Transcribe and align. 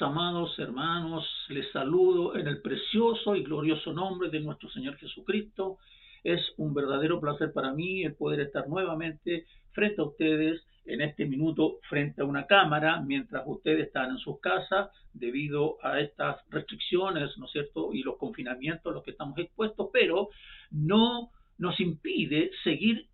Amados 0.00 0.56
hermanos. 0.58 1.24
Les 1.48 1.70
saludo 1.72 2.36
en 2.36 2.46
el 2.46 2.60
precioso 2.60 3.34
y 3.34 3.42
glorioso 3.42 3.92
nombre 3.92 4.28
de 4.28 4.38
nuestro 4.38 4.68
Señor 4.68 4.96
Jesucristo. 4.96 5.78
Es 6.22 6.40
un 6.58 6.74
verdadero 6.74 7.18
placer 7.18 7.52
para 7.52 7.72
mí 7.72 8.02
el 8.02 8.14
poder 8.14 8.40
estar 8.40 8.68
nuevamente 8.68 9.46
frente 9.72 10.02
a 10.02 10.04
ustedes 10.04 10.62
en 10.84 11.00
este 11.00 11.24
minuto 11.24 11.78
frente 11.88 12.20
a 12.20 12.26
una 12.26 12.46
cámara 12.46 13.00
mientras 13.00 13.44
ustedes 13.46 13.86
están 13.86 14.10
en 14.10 14.18
sus 14.18 14.38
casas 14.40 14.90
debido 15.14 15.78
a 15.82 16.00
estas 16.00 16.36
restricciones, 16.50 17.36
¿no 17.38 17.46
es 17.46 17.52
cierto? 17.52 17.92
Y 17.92 18.02
los 18.02 18.18
confinamientos 18.18 18.90
a 18.90 18.94
los 18.94 19.02
que 19.02 19.12
estamos 19.12 19.38
expuestos, 19.38 19.88
pero 19.92 20.28
no 20.70 21.30
nos 21.56 21.80
impide 21.80 22.50
seguir 22.62 23.06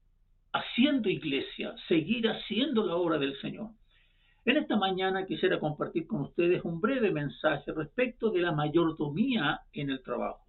haciendo 0.52 1.08
iglesia, 1.08 1.74
seguir 1.86 2.28
haciendo 2.28 2.84
la 2.84 2.96
obra 2.96 3.18
del 3.18 3.40
Señor. 3.40 3.70
En 4.46 4.58
esta 4.58 4.76
mañana 4.76 5.24
quisiera 5.24 5.58
compartir 5.58 6.06
con 6.06 6.20
ustedes 6.20 6.62
un 6.66 6.78
breve 6.78 7.10
mensaje 7.10 7.72
respecto 7.72 8.30
de 8.30 8.42
la 8.42 8.52
mayordomía 8.52 9.62
en 9.72 9.88
el 9.88 10.02
trabajo. 10.02 10.44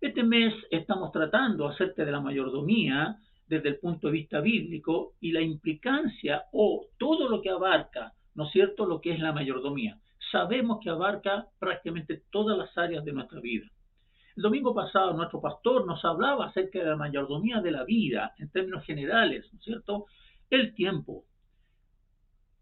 Este 0.00 0.22
mes 0.22 0.54
estamos 0.70 1.12
tratando 1.12 1.68
acerca 1.68 2.06
de 2.06 2.12
la 2.12 2.22
mayordomía 2.22 3.18
desde 3.46 3.68
el 3.68 3.78
punto 3.78 4.06
de 4.06 4.14
vista 4.14 4.40
bíblico 4.40 5.12
y 5.20 5.32
la 5.32 5.42
implicancia 5.42 6.44
o 6.52 6.86
todo 6.98 7.28
lo 7.28 7.42
que 7.42 7.50
abarca, 7.50 8.14
¿no 8.34 8.46
es 8.46 8.52
cierto?, 8.52 8.86
lo 8.86 9.02
que 9.02 9.12
es 9.12 9.20
la 9.20 9.34
mayordomía. 9.34 9.98
Sabemos 10.32 10.78
que 10.82 10.88
abarca 10.88 11.46
prácticamente 11.58 12.22
todas 12.30 12.56
las 12.56 12.76
áreas 12.78 13.04
de 13.04 13.12
nuestra 13.12 13.40
vida. 13.40 13.66
El 14.34 14.44
domingo 14.44 14.74
pasado 14.74 15.12
nuestro 15.12 15.42
pastor 15.42 15.86
nos 15.86 16.02
hablaba 16.06 16.46
acerca 16.46 16.78
de 16.78 16.86
la 16.86 16.96
mayordomía 16.96 17.60
de 17.60 17.70
la 17.70 17.84
vida 17.84 18.32
en 18.38 18.50
términos 18.50 18.82
generales, 18.84 19.46
¿no 19.52 19.58
es 19.58 19.64
cierto? 19.64 20.06
El 20.48 20.74
tiempo, 20.74 21.24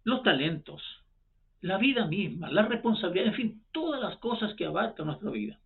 los 0.06 0.22
talentos, 0.22 0.80
la 1.62 1.78
vida 1.78 2.06
misma, 2.06 2.48
la 2.48 2.62
responsabilidad, 2.62 3.26
en 3.26 3.34
fin, 3.34 3.62
todas 3.72 4.00
las 4.00 4.16
cosas 4.18 4.54
que 4.54 4.64
abarcan 4.64 5.08
nuestra 5.08 5.32
vida. 5.32 5.58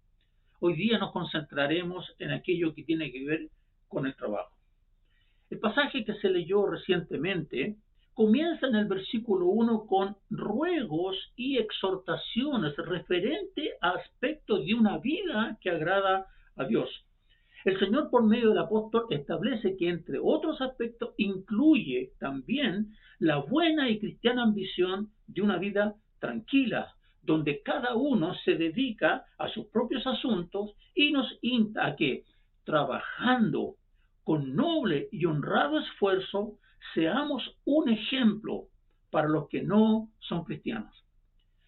Hoy 0.60 0.76
día 0.76 0.96
nos 0.96 1.12
concentraremos 1.12 2.14
en 2.18 2.30
aquello 2.30 2.74
que 2.74 2.82
tiene 2.82 3.12
que 3.12 3.22
ver 3.22 3.50
con 3.86 4.06
el 4.06 4.16
trabajo. 4.16 4.56
El 5.50 5.58
pasaje 5.58 6.06
que 6.06 6.14
se 6.14 6.30
leyó 6.30 6.66
recientemente 6.66 7.76
comienza 8.14 8.66
en 8.66 8.76
el 8.76 8.86
versículo 8.86 9.44
1 9.44 9.86
con 9.86 10.16
ruegos 10.30 11.16
y 11.36 11.58
exhortaciones 11.58 12.74
referente 12.78 13.74
a 13.82 13.90
aspectos 13.90 14.64
de 14.64 14.72
una 14.72 14.96
vida 14.96 15.58
que 15.60 15.68
agrada 15.68 16.28
a 16.56 16.64
Dios. 16.64 16.88
El 17.64 17.78
Señor 17.78 18.08
por 18.08 18.24
medio 18.24 18.50
del 18.50 18.58
apóstol 18.58 19.06
establece 19.10 19.76
que 19.76 19.88
entre 19.90 20.18
otros 20.18 20.60
aspectos 20.62 21.14
incluye 21.18 22.12
también 22.18 22.94
la 23.18 23.36
buena 23.36 23.90
y 23.90 23.98
cristiana 23.98 24.44
ambición 24.44 25.10
de 25.26 25.42
una 25.42 25.58
vida 25.58 25.94
tranquila, 26.20 26.94
donde 27.22 27.62
cada 27.62 27.94
uno 27.94 28.34
se 28.44 28.54
dedica 28.54 29.26
a 29.36 29.48
sus 29.48 29.66
propios 29.66 30.06
asuntos 30.06 30.70
y 30.94 31.12
nos 31.12 31.26
insta 31.42 31.86
a 31.86 31.96
que, 31.96 32.24
trabajando 32.64 33.76
con 34.24 34.56
noble 34.56 35.08
y 35.12 35.26
honrado 35.26 35.80
esfuerzo, 35.80 36.56
seamos 36.94 37.42
un 37.66 37.90
ejemplo 37.90 38.68
para 39.10 39.28
los 39.28 39.48
que 39.48 39.62
no 39.62 40.08
son 40.20 40.44
cristianos. 40.44 40.94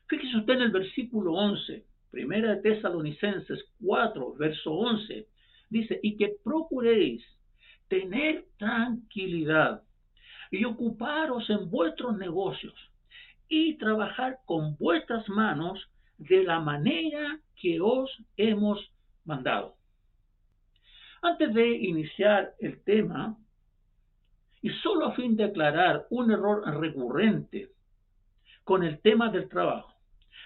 Fíjese 0.06 0.38
usted 0.38 0.54
en 0.54 0.62
el 0.62 0.70
versículo 0.70 1.34
11, 1.34 1.84
primera 2.10 2.54
de 2.54 2.62
Tesalonicenses 2.62 3.62
4, 3.82 4.34
verso 4.34 4.72
11, 4.72 5.26
dice, 5.72 5.98
y 6.02 6.16
que 6.16 6.36
procuréis 6.44 7.24
tener 7.88 8.46
tranquilidad 8.58 9.82
y 10.50 10.64
ocuparos 10.64 11.48
en 11.50 11.70
vuestros 11.70 12.16
negocios 12.16 12.74
y 13.48 13.74
trabajar 13.78 14.38
con 14.44 14.76
vuestras 14.76 15.28
manos 15.28 15.78
de 16.18 16.44
la 16.44 16.60
manera 16.60 17.40
que 17.60 17.80
os 17.80 18.10
hemos 18.36 18.78
mandado. 19.24 19.74
Antes 21.22 21.54
de 21.54 21.70
iniciar 21.70 22.54
el 22.60 22.82
tema, 22.82 23.36
y 24.60 24.70
solo 24.70 25.06
a 25.06 25.14
fin 25.14 25.36
de 25.36 25.44
aclarar 25.44 26.06
un 26.10 26.30
error 26.30 26.64
recurrente 26.80 27.70
con 28.64 28.84
el 28.84 29.00
tema 29.00 29.28
del 29.30 29.48
trabajo, 29.48 29.92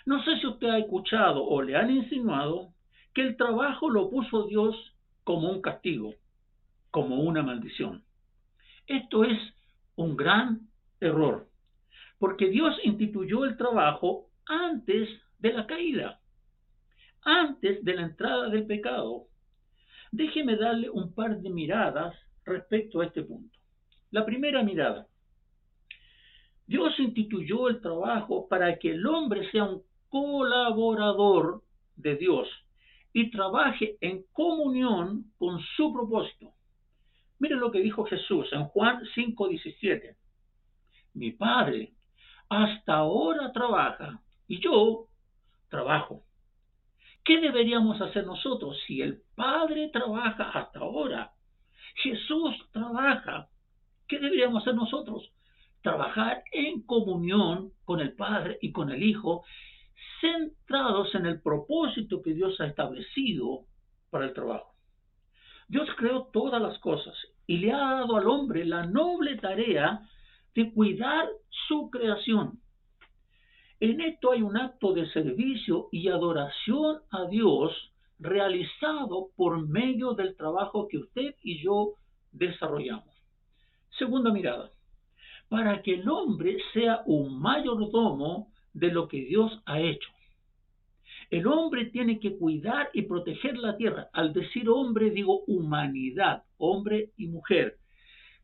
no 0.06 0.22
sé 0.24 0.38
si 0.38 0.46
usted 0.46 0.68
ha 0.68 0.78
escuchado 0.78 1.44
o 1.44 1.62
le 1.62 1.76
han 1.76 1.90
insinuado 1.90 2.72
que 3.12 3.22
el 3.22 3.36
trabajo 3.36 3.90
lo 3.90 4.08
puso 4.10 4.46
Dios 4.46 4.95
como 5.26 5.50
un 5.50 5.60
castigo, 5.60 6.14
como 6.92 7.16
una 7.16 7.42
maldición. 7.42 8.04
Esto 8.86 9.24
es 9.24 9.36
un 9.96 10.16
gran 10.16 10.68
error, 11.00 11.48
porque 12.20 12.48
Dios 12.48 12.76
instituyó 12.84 13.44
el 13.44 13.56
trabajo 13.56 14.28
antes 14.46 15.08
de 15.40 15.52
la 15.52 15.66
caída, 15.66 16.20
antes 17.22 17.84
de 17.84 17.94
la 17.94 18.02
entrada 18.02 18.48
del 18.50 18.66
pecado. 18.66 19.26
Déjeme 20.12 20.54
darle 20.54 20.90
un 20.90 21.12
par 21.12 21.40
de 21.40 21.50
miradas 21.50 22.14
respecto 22.44 23.00
a 23.00 23.06
este 23.06 23.22
punto. 23.24 23.58
La 24.12 24.24
primera 24.24 24.62
mirada. 24.62 25.08
Dios 26.68 26.96
instituyó 27.00 27.66
el 27.66 27.80
trabajo 27.80 28.46
para 28.46 28.78
que 28.78 28.92
el 28.92 29.04
hombre 29.04 29.50
sea 29.50 29.64
un 29.64 29.82
colaborador 30.08 31.64
de 31.96 32.14
Dios 32.14 32.48
y 33.16 33.30
trabaje 33.30 33.96
en 34.02 34.24
comunión 34.30 35.32
con 35.38 35.58
su 35.74 35.90
propósito. 35.90 36.52
Mire 37.38 37.56
lo 37.56 37.72
que 37.72 37.80
dijo 37.80 38.04
Jesús 38.04 38.46
en 38.52 38.64
Juan 38.64 39.00
5:17. 39.14 40.16
Mi 41.14 41.32
Padre 41.32 41.94
hasta 42.50 42.92
ahora 42.92 43.52
trabaja 43.52 44.20
y 44.46 44.60
yo 44.60 45.06
trabajo. 45.70 46.24
¿Qué 47.24 47.40
deberíamos 47.40 47.98
hacer 48.02 48.26
nosotros 48.26 48.76
si 48.86 49.00
el 49.00 49.22
Padre 49.34 49.88
trabaja 49.88 50.50
hasta 50.50 50.80
ahora? 50.80 51.32
Jesús 51.94 52.54
trabaja. 52.70 53.48
¿Qué 54.06 54.18
deberíamos 54.18 54.60
hacer 54.60 54.74
nosotros? 54.74 55.32
Trabajar 55.80 56.44
en 56.52 56.82
comunión 56.82 57.72
con 57.86 58.00
el 58.00 58.12
Padre 58.12 58.58
y 58.60 58.72
con 58.72 58.90
el 58.90 59.02
Hijo 59.02 59.46
centrados 60.20 61.14
en 61.14 61.26
el 61.26 61.40
propósito 61.40 62.22
que 62.22 62.34
Dios 62.34 62.60
ha 62.60 62.66
establecido 62.66 63.64
para 64.10 64.26
el 64.26 64.32
trabajo. 64.32 64.72
Dios 65.68 65.88
creó 65.96 66.28
todas 66.32 66.62
las 66.62 66.78
cosas 66.78 67.14
y 67.46 67.58
le 67.58 67.72
ha 67.72 67.78
dado 67.78 68.16
al 68.16 68.28
hombre 68.28 68.64
la 68.64 68.86
noble 68.86 69.36
tarea 69.36 70.00
de 70.54 70.72
cuidar 70.72 71.28
su 71.68 71.90
creación. 71.90 72.60
En 73.78 74.00
esto 74.00 74.32
hay 74.32 74.42
un 74.42 74.56
acto 74.56 74.92
de 74.92 75.08
servicio 75.10 75.88
y 75.92 76.08
adoración 76.08 77.00
a 77.10 77.26
Dios 77.26 77.72
realizado 78.18 79.28
por 79.36 79.66
medio 79.68 80.14
del 80.14 80.34
trabajo 80.36 80.88
que 80.88 80.98
usted 80.98 81.34
y 81.42 81.62
yo 81.62 81.94
desarrollamos. 82.32 83.14
Segunda 83.98 84.32
mirada, 84.32 84.70
para 85.48 85.82
que 85.82 85.94
el 85.94 86.08
hombre 86.08 86.56
sea 86.72 87.02
un 87.06 87.38
mayordomo 87.38 88.50
de 88.76 88.88
lo 88.88 89.08
que 89.08 89.24
Dios 89.24 89.62
ha 89.64 89.80
hecho. 89.80 90.08
El 91.30 91.46
hombre 91.46 91.86
tiene 91.86 92.20
que 92.20 92.36
cuidar 92.36 92.90
y 92.92 93.02
proteger 93.02 93.56
la 93.56 93.76
tierra. 93.76 94.10
Al 94.12 94.32
decir 94.32 94.68
hombre 94.68 95.10
digo 95.10 95.44
humanidad, 95.46 96.44
hombre 96.58 97.10
y 97.16 97.26
mujer. 97.26 97.78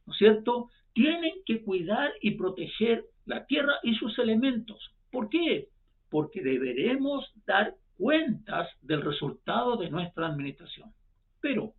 ¿No 0.06 0.12
es 0.12 0.19
cierto? 0.19 0.70
Tienen 0.94 1.32
que 1.46 1.62
cuidar 1.62 2.12
y 2.20 2.32
proteger 2.32 3.05
la 3.26 3.46
tierra 3.46 3.75
y 3.82 3.94
sus 3.94 4.19
elementos. 4.19 4.79
¿Por 5.11 5.29
qué? 5.29 5.69
Porque 6.11 6.43
deberemos 6.43 7.31
dar 7.46 7.75
cuentas 7.96 8.69
del 8.81 9.02
resultado 9.02 9.76
de 9.76 9.90
nuestra 9.90 10.26
administración. 10.26 10.93
Pero, 11.40 11.75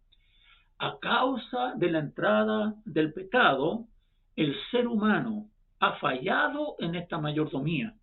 a 0.78 0.98
causa 1.00 1.74
de 1.76 1.92
la 1.92 2.00
entrada 2.00 2.76
del 2.86 3.14
pecado, 3.14 3.88
el 4.36 4.56
ser 4.72 4.88
humano 4.88 5.50
ha 5.80 5.94
fallado 5.94 6.76
en 6.80 6.96
esta 6.96 7.18
mayordomía 7.18 7.94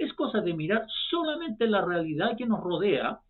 es 0.00 0.14
cosa 0.14 0.40
de 0.40 0.54
mirar 0.54 0.86
solamente 1.10 1.66
la 1.66 1.84
realidad 1.84 2.36
que 2.36 2.46
nos 2.46 2.60
rodea 2.60 3.20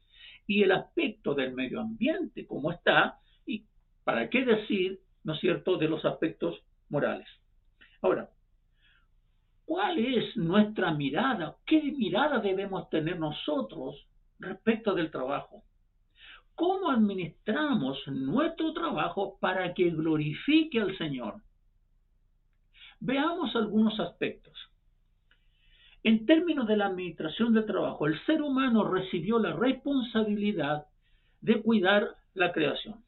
y 0.46 0.62
el 0.62 0.70
aspecto 0.70 1.34
del 1.34 1.52
medio 1.52 1.80
ambiente, 1.80 2.46
como 2.46 2.70
está, 2.70 3.18
y 3.44 3.64
para 4.04 4.30
qué 4.30 4.44
decir, 4.44 5.00
¿no 5.24 5.34
es 5.34 5.40
cierto?, 5.40 5.76
de 5.76 5.88
los 5.88 6.04
aspectos 6.04 6.62
morales. 6.88 7.26
Ahora, 8.00 8.30
¿cuál 9.64 9.98
es 9.98 10.36
nuestra 10.36 10.92
mirada? 10.92 11.56
¿Qué 11.66 11.82
mirada 11.82 12.38
debemos 12.38 12.88
tener 12.88 13.18
nosotros 13.18 14.06
respecto 14.38 14.94
del 14.94 15.10
trabajo? 15.10 15.64
¿Cómo 16.54 16.90
administramos 16.90 17.98
nuestro 18.06 18.72
trabajo 18.72 19.38
para 19.40 19.74
que 19.74 19.90
glorifique 19.90 20.80
al 20.80 20.96
Señor? 20.96 21.42
Veamos 23.00 23.56
algunos 23.56 23.98
aspectos. 23.98 24.69
En 26.02 26.24
términos 26.24 26.66
de 26.66 26.76
la 26.76 26.86
administración 26.86 27.52
del 27.52 27.66
trabajo, 27.66 28.06
el 28.06 28.18
ser 28.24 28.40
humano 28.40 28.84
recibió 28.84 29.38
la 29.38 29.52
responsabilidad 29.52 30.86
de 31.40 31.60
cuidar 31.60 32.08
la 32.34 32.52
creación. 32.52 33.04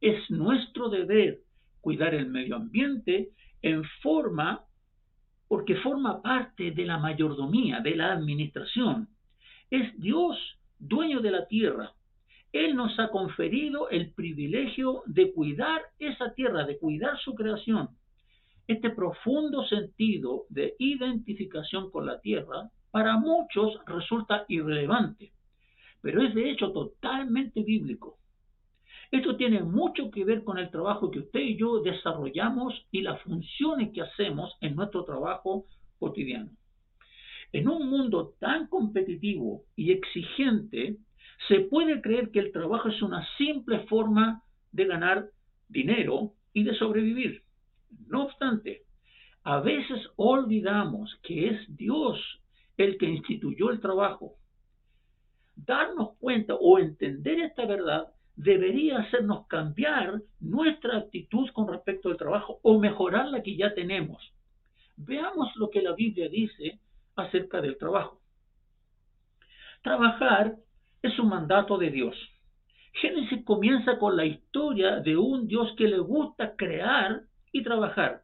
Es 0.00 0.30
nuestro 0.30 0.88
deber 0.88 1.40
cuidar 1.80 2.14
el 2.14 2.26
medio 2.26 2.56
ambiente 2.56 3.30
en 3.60 3.82
forma 4.02 4.64
porque 5.48 5.76
forma 5.76 6.22
parte 6.22 6.70
de 6.70 6.84
la 6.84 6.98
mayordomía, 6.98 7.80
de 7.80 7.96
la 7.96 8.12
administración. 8.12 9.08
Es 9.70 9.98
Dios 10.00 10.38
dueño 10.78 11.20
de 11.20 11.30
la 11.30 11.46
tierra. 11.46 11.92
Él 12.52 12.76
nos 12.76 12.98
ha 12.98 13.08
conferido 13.08 13.88
el 13.90 14.12
privilegio 14.12 15.02
de 15.06 15.32
cuidar 15.32 15.82
esa 15.98 16.32
tierra, 16.34 16.64
de 16.64 16.78
cuidar 16.78 17.18
su 17.18 17.34
creación. 17.34 17.90
Este 18.66 18.90
profundo 18.90 19.64
sentido 19.66 20.44
de 20.48 20.74
identificación 20.78 21.90
con 21.90 22.06
la 22.06 22.20
tierra 22.20 22.70
para 22.90 23.16
muchos 23.16 23.80
resulta 23.86 24.44
irrelevante, 24.48 25.32
pero 26.00 26.22
es 26.22 26.34
de 26.34 26.50
hecho 26.50 26.72
totalmente 26.72 27.62
bíblico. 27.62 28.18
Esto 29.10 29.36
tiene 29.36 29.62
mucho 29.62 30.10
que 30.10 30.24
ver 30.24 30.44
con 30.44 30.58
el 30.58 30.70
trabajo 30.70 31.10
que 31.10 31.18
usted 31.18 31.40
y 31.40 31.56
yo 31.58 31.82
desarrollamos 31.82 32.86
y 32.90 33.02
las 33.02 33.20
funciones 33.22 33.92
que 33.92 34.02
hacemos 34.02 34.56
en 34.60 34.76
nuestro 34.76 35.04
trabajo 35.04 35.66
cotidiano. 35.98 36.50
En 37.52 37.68
un 37.68 37.90
mundo 37.90 38.34
tan 38.38 38.68
competitivo 38.68 39.64
y 39.76 39.92
exigente, 39.92 40.96
se 41.48 41.60
puede 41.60 42.00
creer 42.00 42.30
que 42.30 42.38
el 42.38 42.52
trabajo 42.52 42.88
es 42.88 43.02
una 43.02 43.26
simple 43.36 43.80
forma 43.80 44.42
de 44.70 44.86
ganar 44.86 45.26
dinero 45.68 46.32
y 46.54 46.62
de 46.62 46.74
sobrevivir. 46.74 47.42
No 48.06 48.24
obstante, 48.24 48.82
a 49.44 49.60
veces 49.60 50.00
olvidamos 50.16 51.18
que 51.22 51.48
es 51.48 51.76
Dios 51.76 52.18
el 52.76 52.98
que 52.98 53.06
instituyó 53.06 53.70
el 53.70 53.80
trabajo. 53.80 54.36
Darnos 55.56 56.16
cuenta 56.18 56.54
o 56.54 56.78
entender 56.78 57.40
esta 57.40 57.66
verdad 57.66 58.08
debería 58.36 59.00
hacernos 59.00 59.46
cambiar 59.46 60.22
nuestra 60.40 60.98
actitud 60.98 61.50
con 61.52 61.68
respecto 61.68 62.08
al 62.08 62.16
trabajo 62.16 62.60
o 62.62 62.78
mejorar 62.78 63.28
la 63.28 63.42
que 63.42 63.56
ya 63.56 63.74
tenemos. 63.74 64.22
Veamos 64.96 65.54
lo 65.56 65.70
que 65.70 65.82
la 65.82 65.92
Biblia 65.92 66.28
dice 66.28 66.78
acerca 67.16 67.60
del 67.60 67.76
trabajo. 67.76 68.20
Trabajar 69.82 70.56
es 71.02 71.18
un 71.18 71.28
mandato 71.28 71.76
de 71.76 71.90
Dios. 71.90 72.16
Génesis 72.92 73.44
comienza 73.44 73.98
con 73.98 74.16
la 74.16 74.24
historia 74.24 75.00
de 75.00 75.16
un 75.16 75.46
Dios 75.48 75.74
que 75.76 75.88
le 75.88 75.98
gusta 75.98 76.54
crear 76.56 77.22
y 77.52 77.62
trabajar. 77.62 78.22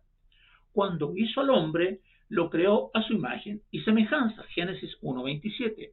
Cuando 0.72 1.12
hizo 1.16 1.40
al 1.40 1.50
hombre, 1.50 2.00
lo 2.28 2.50
creó 2.50 2.90
a 2.94 3.02
su 3.02 3.14
imagen 3.14 3.62
y 3.70 3.80
semejanza. 3.80 4.42
Génesis 4.54 4.96
1.27. 5.02 5.92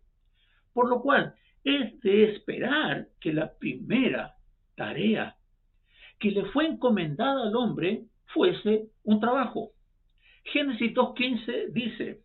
Por 0.73 0.89
lo 0.89 1.01
cual, 1.01 1.35
es 1.63 1.99
de 2.01 2.31
esperar 2.31 3.07
que 3.19 3.33
la 3.33 3.53
primera 3.57 4.35
tarea 4.75 5.35
que 6.19 6.31
le 6.31 6.45
fue 6.45 6.65
encomendada 6.67 7.43
al 7.43 7.55
hombre 7.55 8.03
fuese 8.27 8.89
un 9.03 9.19
trabajo. 9.19 9.71
Génesis 10.43 10.93
2.15 10.93 11.71
dice, 11.71 12.21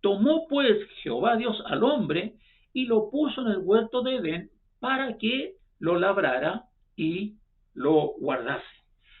tomó 0.00 0.46
pues 0.48 0.76
Jehová 1.02 1.36
Dios 1.36 1.62
al 1.66 1.82
hombre 1.82 2.34
y 2.72 2.86
lo 2.86 3.10
puso 3.10 3.40
en 3.40 3.48
el 3.48 3.58
huerto 3.58 4.02
de 4.02 4.16
Edén 4.16 4.50
para 4.80 5.16
que 5.16 5.54
lo 5.78 5.98
labrara 5.98 6.64
y 6.96 7.36
lo 7.72 8.12
guardase. 8.18 8.64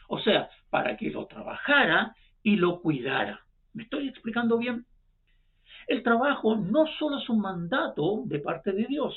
O 0.08 0.20
sea, 0.20 0.50
para 0.74 0.96
que 0.96 1.08
lo 1.08 1.26
trabajara 1.26 2.16
y 2.42 2.56
lo 2.56 2.80
cuidara. 2.80 3.46
¿Me 3.74 3.84
estoy 3.84 4.08
explicando 4.08 4.58
bien? 4.58 4.84
El 5.86 6.02
trabajo 6.02 6.56
no 6.56 6.88
solo 6.98 7.18
es 7.18 7.28
un 7.28 7.40
mandato 7.40 8.24
de 8.24 8.40
parte 8.40 8.72
de 8.72 8.84
Dios, 8.86 9.14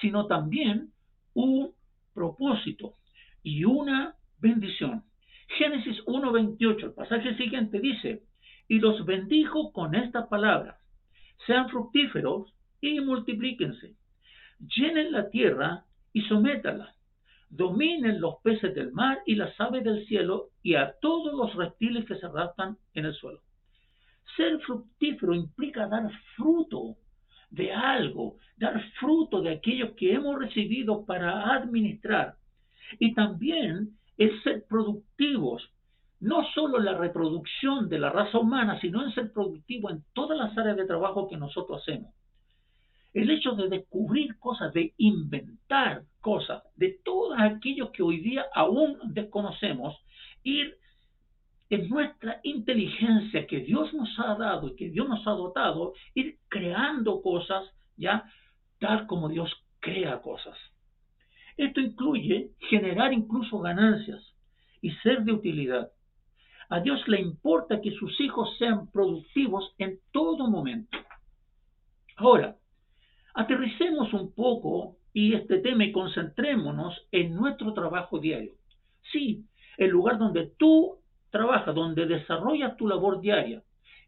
sino 0.00 0.28
también 0.28 0.92
un 1.34 1.72
propósito 2.14 2.94
y 3.42 3.64
una 3.64 4.14
bendición. 4.38 5.02
Génesis 5.58 6.04
1.28, 6.06 6.84
el 6.84 6.92
pasaje 6.92 7.36
siguiente 7.36 7.80
dice, 7.80 8.22
y 8.68 8.78
los 8.78 9.04
bendijo 9.04 9.72
con 9.72 9.96
esta 9.96 10.28
palabra, 10.28 10.78
sean 11.48 11.68
fructíferos 11.68 12.54
y 12.80 13.00
multiplíquense, 13.00 13.96
llenen 14.60 15.10
la 15.10 15.30
tierra 15.30 15.82
y 16.12 16.22
sométala, 16.28 16.94
dominen 17.48 18.20
los 18.20 18.36
peces 18.42 18.74
del 18.74 18.92
mar 18.92 19.18
y 19.26 19.34
las 19.34 19.58
aves 19.60 19.84
del 19.84 20.06
cielo 20.06 20.50
y 20.62 20.74
a 20.74 20.94
todos 21.00 21.32
los 21.32 21.54
reptiles 21.54 22.04
que 22.04 22.16
se 22.16 22.26
arrastran 22.26 22.76
en 22.94 23.06
el 23.06 23.14
suelo. 23.14 23.40
Ser 24.36 24.58
fructífero 24.60 25.34
implica 25.34 25.86
dar 25.86 26.10
fruto 26.36 26.96
de 27.50 27.72
algo, 27.72 28.36
dar 28.56 28.82
fruto 28.98 29.40
de 29.40 29.50
aquello 29.50 29.94
que 29.94 30.12
hemos 30.12 30.38
recibido 30.38 31.04
para 31.06 31.54
administrar. 31.54 32.34
Y 32.98 33.14
también 33.14 33.96
es 34.18 34.42
ser 34.42 34.64
productivos, 34.68 35.62
no 36.20 36.44
solo 36.54 36.78
en 36.78 36.86
la 36.86 36.98
reproducción 36.98 37.88
de 37.88 37.98
la 37.98 38.10
raza 38.10 38.38
humana, 38.38 38.80
sino 38.80 39.04
en 39.04 39.14
ser 39.14 39.32
productivo 39.32 39.90
en 39.90 40.04
todas 40.12 40.38
las 40.38 40.56
áreas 40.58 40.76
de 40.76 40.86
trabajo 40.86 41.28
que 41.28 41.36
nosotros 41.36 41.82
hacemos. 41.82 42.12
El 43.16 43.30
hecho 43.30 43.52
de 43.52 43.70
descubrir 43.70 44.38
cosas, 44.38 44.74
de 44.74 44.92
inventar 44.98 46.02
cosas, 46.20 46.62
de 46.76 46.98
todos 47.02 47.34
aquellos 47.40 47.90
que 47.92 48.02
hoy 48.02 48.20
día 48.20 48.44
aún 48.54 48.98
desconocemos, 49.04 49.96
ir 50.42 50.76
en 51.70 51.88
nuestra 51.88 52.40
inteligencia 52.42 53.46
que 53.46 53.60
Dios 53.60 53.94
nos 53.94 54.10
ha 54.18 54.34
dado 54.34 54.68
y 54.68 54.76
que 54.76 54.90
Dios 54.90 55.08
nos 55.08 55.26
ha 55.26 55.30
dotado, 55.30 55.94
ir 56.12 56.36
creando 56.48 57.22
cosas, 57.22 57.64
ya 57.96 58.22
tal 58.80 59.06
como 59.06 59.30
Dios 59.30 59.50
crea 59.80 60.20
cosas. 60.20 60.58
Esto 61.56 61.80
incluye 61.80 62.50
generar 62.68 63.14
incluso 63.14 63.60
ganancias 63.60 64.34
y 64.82 64.90
ser 64.90 65.24
de 65.24 65.32
utilidad. 65.32 65.90
A 66.68 66.80
Dios 66.80 67.00
le 67.08 67.22
importa 67.22 67.80
que 67.80 67.92
sus 67.92 68.20
hijos 68.20 68.58
sean 68.58 68.90
productivos 68.90 69.74
en 69.78 70.00
todo 70.12 70.50
momento. 70.50 70.98
Ahora, 72.18 72.58
aterricemos 73.36 74.12
un 74.14 74.32
poco 74.32 74.96
y 75.12 75.34
este 75.34 75.58
tema 75.58 75.84
y 75.84 75.92
concentrémonos 75.92 77.06
en 77.12 77.34
nuestro 77.34 77.74
trabajo 77.74 78.18
diario. 78.18 78.54
Sí, 79.12 79.44
el 79.76 79.90
lugar 79.90 80.18
donde 80.18 80.52
tú 80.58 80.98
trabaja, 81.30 81.72
donde 81.72 82.06
desarrolla 82.06 82.76
tu 82.76 82.88
labor 82.88 83.20
diaria. 83.20 83.62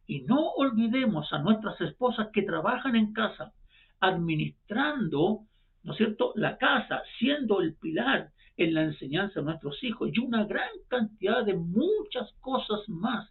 Y 0.06 0.22
no 0.22 0.52
olvidemos 0.52 1.30
a 1.32 1.40
nuestras 1.40 1.78
esposas 1.82 2.28
que 2.32 2.42
trabajan 2.42 2.96
en 2.96 3.12
casa, 3.12 3.52
administrando, 4.00 5.40
¿no 5.82 5.92
es 5.92 5.98
cierto?, 5.98 6.32
la 6.34 6.56
casa, 6.56 7.02
siendo 7.18 7.60
el 7.60 7.74
pilar 7.74 8.30
en 8.56 8.72
la 8.72 8.82
enseñanza 8.82 9.40
de 9.40 9.46
nuestros 9.46 9.84
hijos 9.84 10.10
y 10.10 10.20
una 10.20 10.44
gran 10.44 10.70
cantidad 10.88 11.44
de 11.44 11.54
muchas 11.54 12.32
cosas 12.40 12.80
más 12.88 13.30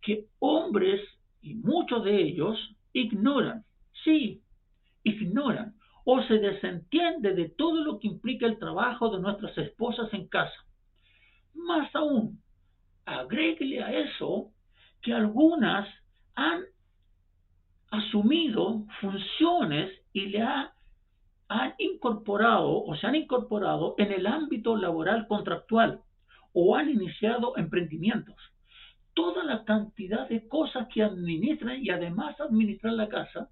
que 0.00 0.26
hombres 0.38 1.00
y 1.42 1.54
muchos 1.54 2.04
de 2.04 2.22
ellos 2.22 2.56
ignoran. 2.92 3.64
Sí, 4.04 4.40
ignoran 5.04 5.74
o 6.04 6.22
se 6.22 6.34
desentiende 6.38 7.34
de 7.34 7.48
todo 7.50 7.84
lo 7.84 7.98
que 7.98 8.08
implica 8.08 8.46
el 8.46 8.58
trabajo 8.58 9.10
de 9.10 9.20
nuestras 9.20 9.56
esposas 9.58 10.12
en 10.14 10.28
casa. 10.28 10.64
Más 11.54 11.94
aún, 11.94 12.40
agréguele 13.04 13.82
a 13.82 13.92
eso 13.92 14.52
que 15.02 15.12
algunas 15.12 15.88
han 16.34 16.62
asumido 17.90 18.86
funciones 19.00 19.90
y 20.12 20.26
le 20.26 20.42
han 20.42 21.74
incorporado 21.78 22.82
o 22.84 22.94
se 22.96 23.06
han 23.06 23.16
incorporado 23.16 23.94
en 23.98 24.12
el 24.12 24.26
ámbito 24.26 24.76
laboral 24.76 25.26
contractual 25.26 26.00
o 26.52 26.76
han 26.76 26.88
iniciado 26.88 27.56
emprendimientos. 27.56 28.36
Toda 29.14 29.44
la 29.44 29.64
cantidad 29.64 30.28
de 30.28 30.46
cosas 30.48 30.88
que 30.92 31.02
administran 31.02 31.82
y 31.82 31.90
además 31.90 32.40
administran 32.40 32.96
la 32.96 33.08
casa, 33.08 33.50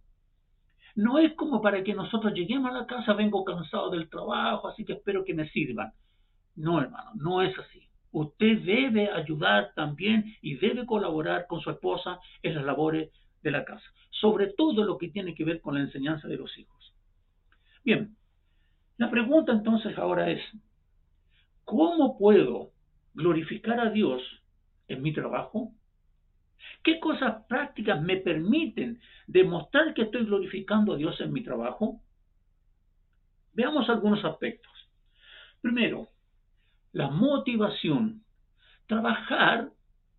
no 0.99 1.17
es 1.21 1.33
como 1.35 1.63
para 1.63 1.85
que 1.85 1.95
nosotros 1.95 2.35
lleguemos 2.35 2.73
a 2.73 2.75
la 2.81 2.87
casa, 2.89 3.13
vengo 3.13 3.45
cansado 3.45 3.89
del 3.89 4.11
trabajo, 4.11 4.67
así 4.67 4.85
que 4.85 4.95
espero 4.95 5.25
que 5.25 5.33
me 5.33 5.49
sirvan. 5.51 5.93
No, 6.57 6.81
hermano, 6.81 7.13
no 7.15 7.41
es 7.41 7.57
así. 7.57 7.89
Usted 8.11 8.63
debe 8.63 9.09
ayudar 9.09 9.75
también 9.77 10.35
y 10.43 10.57
debe 10.57 10.87
colaborar 10.87 11.47
con 11.47 11.61
su 11.61 11.71
esposa 11.71 12.19
en 12.43 12.57
las 12.57 12.65
labores 12.65 13.13
de 13.45 13.51
la 13.53 13.65
casa, 13.65 13.85
sobre 14.11 14.49
todo 14.49 14.83
lo 14.83 14.99
que 14.99 15.07
tiene 15.11 15.37
que 15.37 15.45
ver 15.45 15.61
con 15.61 15.77
la 15.77 15.83
enseñanza 15.83 16.27
de 16.27 16.37
los 16.37 16.59
hijos. 16.59 16.93
Bien, 17.85 18.17
la 18.97 19.09
pregunta 19.09 19.53
entonces 19.53 19.97
ahora 19.99 20.29
es, 20.33 20.43
¿cómo 21.63 22.19
puedo 22.19 22.73
glorificar 23.15 23.79
a 23.79 23.91
Dios 23.91 24.21
en 24.89 25.01
mi 25.03 25.13
trabajo? 25.13 25.71
¿Qué 26.83 27.01
cosas 27.01 27.45
prácticas 27.49 28.01
me 28.03 28.17
permiten 28.17 29.01
demostrar 29.27 29.95
que 29.95 30.03
estoy 30.03 30.25
glorificando 30.25 30.93
a 30.95 30.97
Dios 30.97 31.21
en 31.21 31.33
mi 31.33 31.43
trabajo? 31.43 32.01
Veamos 33.55 33.89
algunos 33.89 34.25
aspectos. 34.25 34.73
Primero, 35.61 36.09
la 36.93 37.11
motivación. 37.11 38.23
Trabajar 38.87 39.71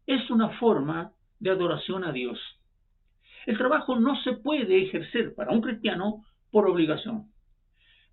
es 0.05 0.29
una 0.29 0.49
forma 0.59 1.13
de 1.39 1.49
adoración 1.49 2.03
a 2.03 2.11
Dios. 2.11 2.39
El 3.45 3.57
trabajo 3.57 3.99
no 3.99 4.21
se 4.23 4.33
puede 4.33 4.83
ejercer 4.83 5.33
para 5.33 5.51
un 5.51 5.61
cristiano 5.61 6.25
por 6.51 6.69
obligación. 6.69 7.31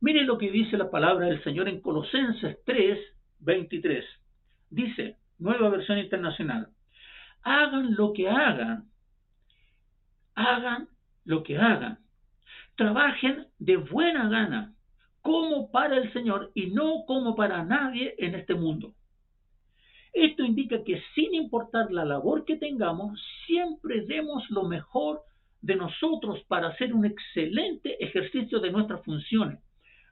Mire 0.00 0.24
lo 0.24 0.38
que 0.38 0.50
dice 0.50 0.76
la 0.76 0.90
palabra 0.90 1.26
del 1.26 1.42
Señor 1.42 1.68
en 1.68 1.80
Colosenses 1.80 2.58
3, 2.64 2.98
23. 3.40 4.04
Dice, 4.70 5.16
nueva 5.38 5.68
versión 5.68 5.98
internacional, 5.98 6.68
hagan 7.46 7.94
lo 7.94 8.12
que 8.12 8.28
hagan, 8.28 8.90
hagan 10.34 10.88
lo 11.24 11.44
que 11.44 11.56
hagan. 11.56 12.00
Trabajen 12.74 13.46
de 13.58 13.76
buena 13.76 14.28
gana, 14.28 14.74
como 15.22 15.70
para 15.70 15.96
el 15.96 16.12
Señor 16.12 16.50
y 16.54 16.66
no 16.66 17.04
como 17.06 17.36
para 17.36 17.64
nadie 17.64 18.16
en 18.18 18.34
este 18.34 18.54
mundo. 18.54 18.94
Esto 20.12 20.42
indica 20.42 20.82
que 20.82 21.00
sin 21.14 21.34
importar 21.34 21.92
la 21.92 22.04
labor 22.04 22.44
que 22.44 22.56
tengamos, 22.56 23.20
siempre 23.46 24.04
demos 24.06 24.42
lo 24.50 24.64
mejor 24.64 25.22
de 25.60 25.76
nosotros 25.76 26.42
para 26.48 26.68
hacer 26.68 26.92
un 26.92 27.04
excelente 27.04 28.02
ejercicio 28.04 28.58
de 28.58 28.72
nuestras 28.72 29.04
funciones, 29.04 29.60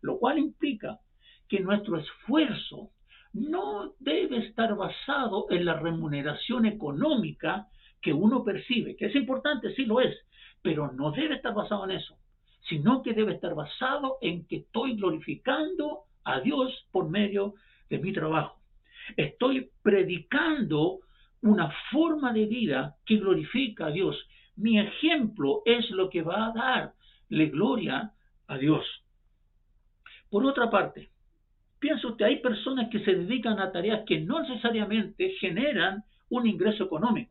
lo 0.03 0.19
cual 0.19 0.39
implica 0.39 1.01
que 1.49 1.59
nuestro 1.59 1.99
esfuerzo 1.99 2.91
no 3.35 3.95
debe 3.99 4.39
estar 4.47 4.75
basado 4.77 5.47
en 5.51 5.65
la 5.65 5.75
remuneración 5.75 6.67
económica 6.67 7.67
que 8.01 8.13
uno 8.13 8.45
percibe, 8.45 8.97
que 8.97 9.07
es 9.07 9.17
importante, 9.17 9.75
sí 9.75 9.85
lo 9.85 10.01
es, 10.01 10.17
pero 10.63 10.93
no 10.93 11.11
debe 11.11 11.35
estar 11.35 11.53
basado 11.53 11.85
en 11.85 11.93
eso, 11.93 12.17
sino 12.69 13.03
que 13.03 13.13
debe 13.13 13.35
estar 13.35 13.55
basado 13.55 14.19
en 14.21 14.47
que 14.47 14.57
estoy 14.57 14.97
glorificando 14.97 16.05
a 16.23 16.41
Dios 16.41 16.87
por 16.93 17.09
medio 17.11 17.55
de 17.91 17.99
mi 17.99 18.13
trabajo. 18.13 18.61
Estoy 19.17 19.71
predicando 19.83 21.01
una 21.43 21.71
forma 21.91 22.33
de 22.33 22.47
vida 22.47 22.97
que 23.05 23.17
glorifica 23.17 23.87
a 23.87 23.91
Dios. 23.91 24.17
Mi 24.57 24.79
ejemplo 24.79 25.63
es 25.67 25.91
lo 25.91 26.09
que 26.09 26.23
va 26.23 26.47
a 26.47 26.53
darle 26.53 27.47
gloria 27.47 28.13
a 28.47 28.57
Dios. 28.57 28.87
Por 30.31 30.47
otra 30.47 30.71
parte, 30.71 31.11
piensa 31.85 32.09
usted, 32.09 32.25
hay 32.25 32.37
personas 32.37 32.89
que 32.89 33.05
se 33.05 33.15
dedican 33.15 33.61
a 33.61 33.71
tareas 33.71 34.05
que 34.07 34.19
no 34.19 34.41
necesariamente 34.41 35.33
generan 35.39 36.03
un 36.31 36.47
ingreso 36.47 36.85
económico. 36.85 37.31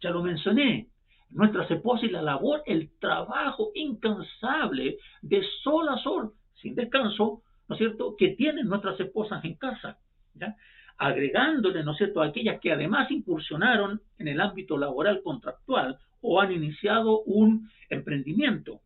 Ya 0.00 0.10
lo 0.10 0.20
mencioné, 0.20 0.88
nuestras 1.30 1.70
esposas 1.70 2.02
y 2.02 2.08
la 2.08 2.20
labor, 2.20 2.64
el 2.66 2.90
trabajo 2.98 3.70
incansable 3.76 4.98
de 5.22 5.44
sol 5.62 5.88
a 5.90 5.96
sol, 5.98 6.32
sin 6.60 6.74
descanso, 6.74 7.42
¿no 7.68 7.76
es 7.76 7.78
cierto?, 7.78 8.16
que 8.18 8.30
tienen 8.30 8.66
nuestras 8.66 8.98
esposas 8.98 9.44
en 9.44 9.54
casa, 9.54 9.96
¿ya? 10.34 10.56
agregándole, 10.96 11.84
¿no 11.84 11.92
es 11.92 11.98
cierto?, 11.98 12.20
a 12.20 12.26
aquellas 12.26 12.58
que 12.60 12.72
además 12.72 13.08
incursionaron 13.12 14.02
en 14.18 14.26
el 14.26 14.40
ámbito 14.40 14.76
laboral 14.76 15.22
contractual 15.22 15.98
o 16.20 16.40
han 16.40 16.50
iniciado 16.50 17.20
un 17.20 17.70
emprendimiento, 17.88 18.80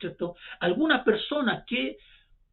¿cierto? 0.00 0.34
Algunas 0.58 1.04
personas 1.04 1.62
que 1.64 1.96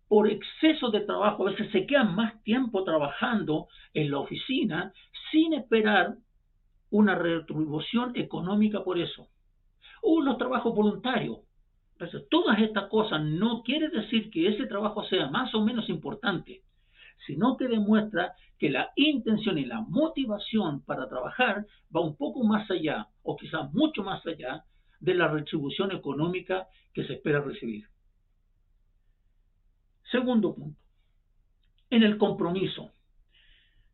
por 0.07 0.29
exceso 0.29 0.89
de 0.89 1.01
trabajo, 1.01 1.47
a 1.47 1.51
veces 1.51 1.71
se 1.71 1.85
quedan 1.85 2.15
más 2.15 2.41
tiempo 2.43 2.83
trabajando 2.83 3.67
en 3.93 4.11
la 4.11 4.19
oficina 4.19 4.93
sin 5.31 5.53
esperar 5.53 6.15
una 6.89 7.15
retribución 7.15 8.13
económica 8.15 8.83
por 8.83 8.97
eso. 8.97 9.27
O 10.01 10.21
los 10.21 10.37
trabajos 10.37 10.73
voluntarios. 10.73 11.39
Entonces, 11.93 12.27
todas 12.29 12.59
estas 12.59 12.87
cosas 12.89 13.21
no 13.23 13.63
quiere 13.63 13.89
decir 13.89 14.29
que 14.29 14.47
ese 14.47 14.67
trabajo 14.67 15.03
sea 15.05 15.29
más 15.29 15.53
o 15.55 15.65
menos 15.65 15.89
importante, 15.89 16.61
sino 17.25 17.57
que 17.57 17.67
demuestra 17.67 18.33
que 18.59 18.69
la 18.69 18.91
intención 18.95 19.57
y 19.57 19.65
la 19.65 19.81
motivación 19.81 20.81
para 20.83 21.09
trabajar 21.09 21.65
va 21.93 22.01
un 22.01 22.15
poco 22.15 22.43
más 22.43 22.69
allá, 22.69 23.07
o 23.23 23.35
quizás 23.35 23.73
mucho 23.73 24.03
más 24.03 24.25
allá, 24.25 24.63
de 24.99 25.15
la 25.15 25.27
retribución 25.27 25.91
económica 25.91 26.67
que 26.93 27.05
se 27.05 27.13
espera 27.13 27.41
recibir. 27.41 27.85
Segundo 30.11 30.55
punto, 30.55 30.79
en 31.89 32.03
el 32.03 32.17
compromiso. 32.17 32.91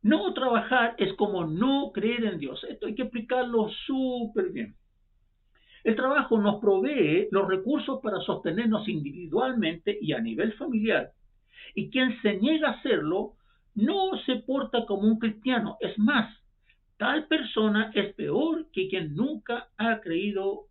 No 0.01 0.33
trabajar 0.33 0.95
es 0.97 1.13
como 1.13 1.45
no 1.45 1.91
creer 1.93 2.25
en 2.25 2.37
Dios. 2.37 2.63
Esto 2.69 2.87
hay 2.87 2.95
que 2.95 3.03
explicarlo 3.03 3.69
súper 3.87 4.51
bien. 4.51 4.75
El 5.83 5.95
trabajo 5.95 6.37
nos 6.39 6.61
provee 6.61 7.27
los 7.31 7.47
recursos 7.47 7.99
para 8.01 8.19
sostenernos 8.19 8.87
individualmente 8.87 9.97
y 10.01 10.13
a 10.13 10.19
nivel 10.19 10.53
familiar. 10.53 11.11
Y 11.73 11.89
quien 11.89 12.21
se 12.21 12.35
niega 12.35 12.69
a 12.69 12.73
hacerlo 12.73 13.33
no 13.75 14.17
se 14.25 14.35
porta 14.37 14.85
como 14.85 15.03
un 15.03 15.19
cristiano. 15.19 15.77
Es 15.79 15.97
más, 15.97 16.33
tal 16.97 17.27
persona 17.27 17.91
es 17.93 18.13
peor 18.13 18.69
que 18.71 18.87
quien 18.87 19.15
nunca 19.15 19.69
ha 19.77 19.99
creído 19.99 20.67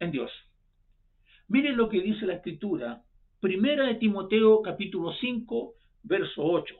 en 0.00 0.12
Dios. 0.12 0.30
Miren 1.48 1.76
lo 1.76 1.88
que 1.88 2.00
dice 2.00 2.26
la 2.26 2.34
escritura 2.34 3.02
Primera 3.40 3.86
de 3.86 3.94
Timoteo 3.94 4.62
capítulo 4.62 5.12
5, 5.12 5.74
verso 6.02 6.42
8. 6.42 6.74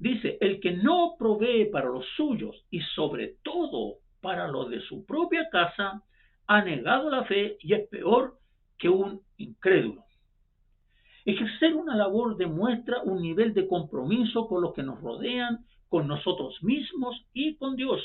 Dice, 0.00 0.36
el 0.40 0.58
que 0.58 0.72
no 0.72 1.14
provee 1.16 1.66
para 1.66 1.88
los 1.88 2.04
suyos 2.16 2.66
y 2.70 2.80
sobre 2.96 3.36
todo 3.44 3.98
para 4.20 4.48
los 4.48 4.68
de 4.68 4.80
su 4.80 5.06
propia 5.06 5.48
casa, 5.48 6.02
ha 6.48 6.62
negado 6.62 7.08
la 7.08 7.22
fe 7.22 7.56
y 7.60 7.74
es 7.74 7.88
peor 7.88 8.36
que 8.76 8.88
un 8.88 9.20
incrédulo. 9.36 10.02
Ejercer 11.24 11.76
una 11.76 11.94
labor 11.94 12.36
demuestra 12.36 13.02
un 13.04 13.22
nivel 13.22 13.54
de 13.54 13.68
compromiso 13.68 14.48
con 14.48 14.62
los 14.62 14.74
que 14.74 14.82
nos 14.82 15.00
rodean, 15.00 15.66
con 15.88 16.08
nosotros 16.08 16.60
mismos 16.64 17.24
y 17.32 17.54
con 17.58 17.76
Dios. 17.76 18.02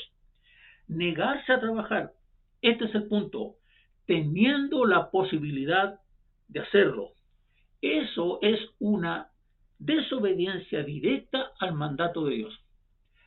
Negarse 0.86 1.52
a 1.52 1.58
trabajar, 1.58 2.12
este 2.60 2.84
es 2.84 2.94
el 2.94 3.08
punto, 3.08 3.56
teniendo 4.06 4.86
la 4.86 5.10
posibilidad 5.10 5.98
de 6.46 6.60
hacerlo. 6.60 7.14
Eso 7.82 8.38
es 8.40 8.60
una 8.78 9.28
desobediencia 9.78 10.84
directa 10.84 11.50
al 11.58 11.74
mandato 11.74 12.24
de 12.24 12.36
Dios. 12.36 12.58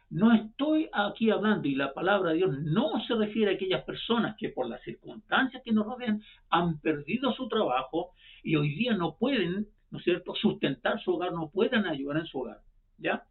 No 0.09 0.31
estoy 0.33 0.89
aquí 0.93 1.29
hablando, 1.29 1.67
y 1.67 1.75
la 1.75 1.93
palabra 1.93 2.29
de 2.29 2.37
Dios 2.37 2.57
no 2.63 3.03
se 3.05 3.15
refiere 3.15 3.51
a 3.51 3.55
aquellas 3.55 3.83
personas 3.83 4.37
que 4.37 4.49
por 4.49 4.69
las 4.69 4.81
circunstancias 4.83 5.61
que 5.63 5.73
nos 5.73 5.85
rodean 5.85 6.23
han 6.49 6.79
perdido 6.79 7.33
su 7.33 7.49
trabajo 7.49 8.11
y 8.43 8.55
hoy 8.55 8.75
día 8.75 8.93
no 8.93 9.17
pueden, 9.17 9.67
¿no 9.91 9.97
es 9.97 10.05
cierto?, 10.05 10.33
sustentar 10.35 11.01
su 11.01 11.15
hogar, 11.15 11.33
no 11.33 11.49
pueden 11.49 11.85
ayudar 11.85 12.17
en 12.17 12.27
su 12.27 12.39
hogar, 12.39 12.61
¿ya? 12.97 13.25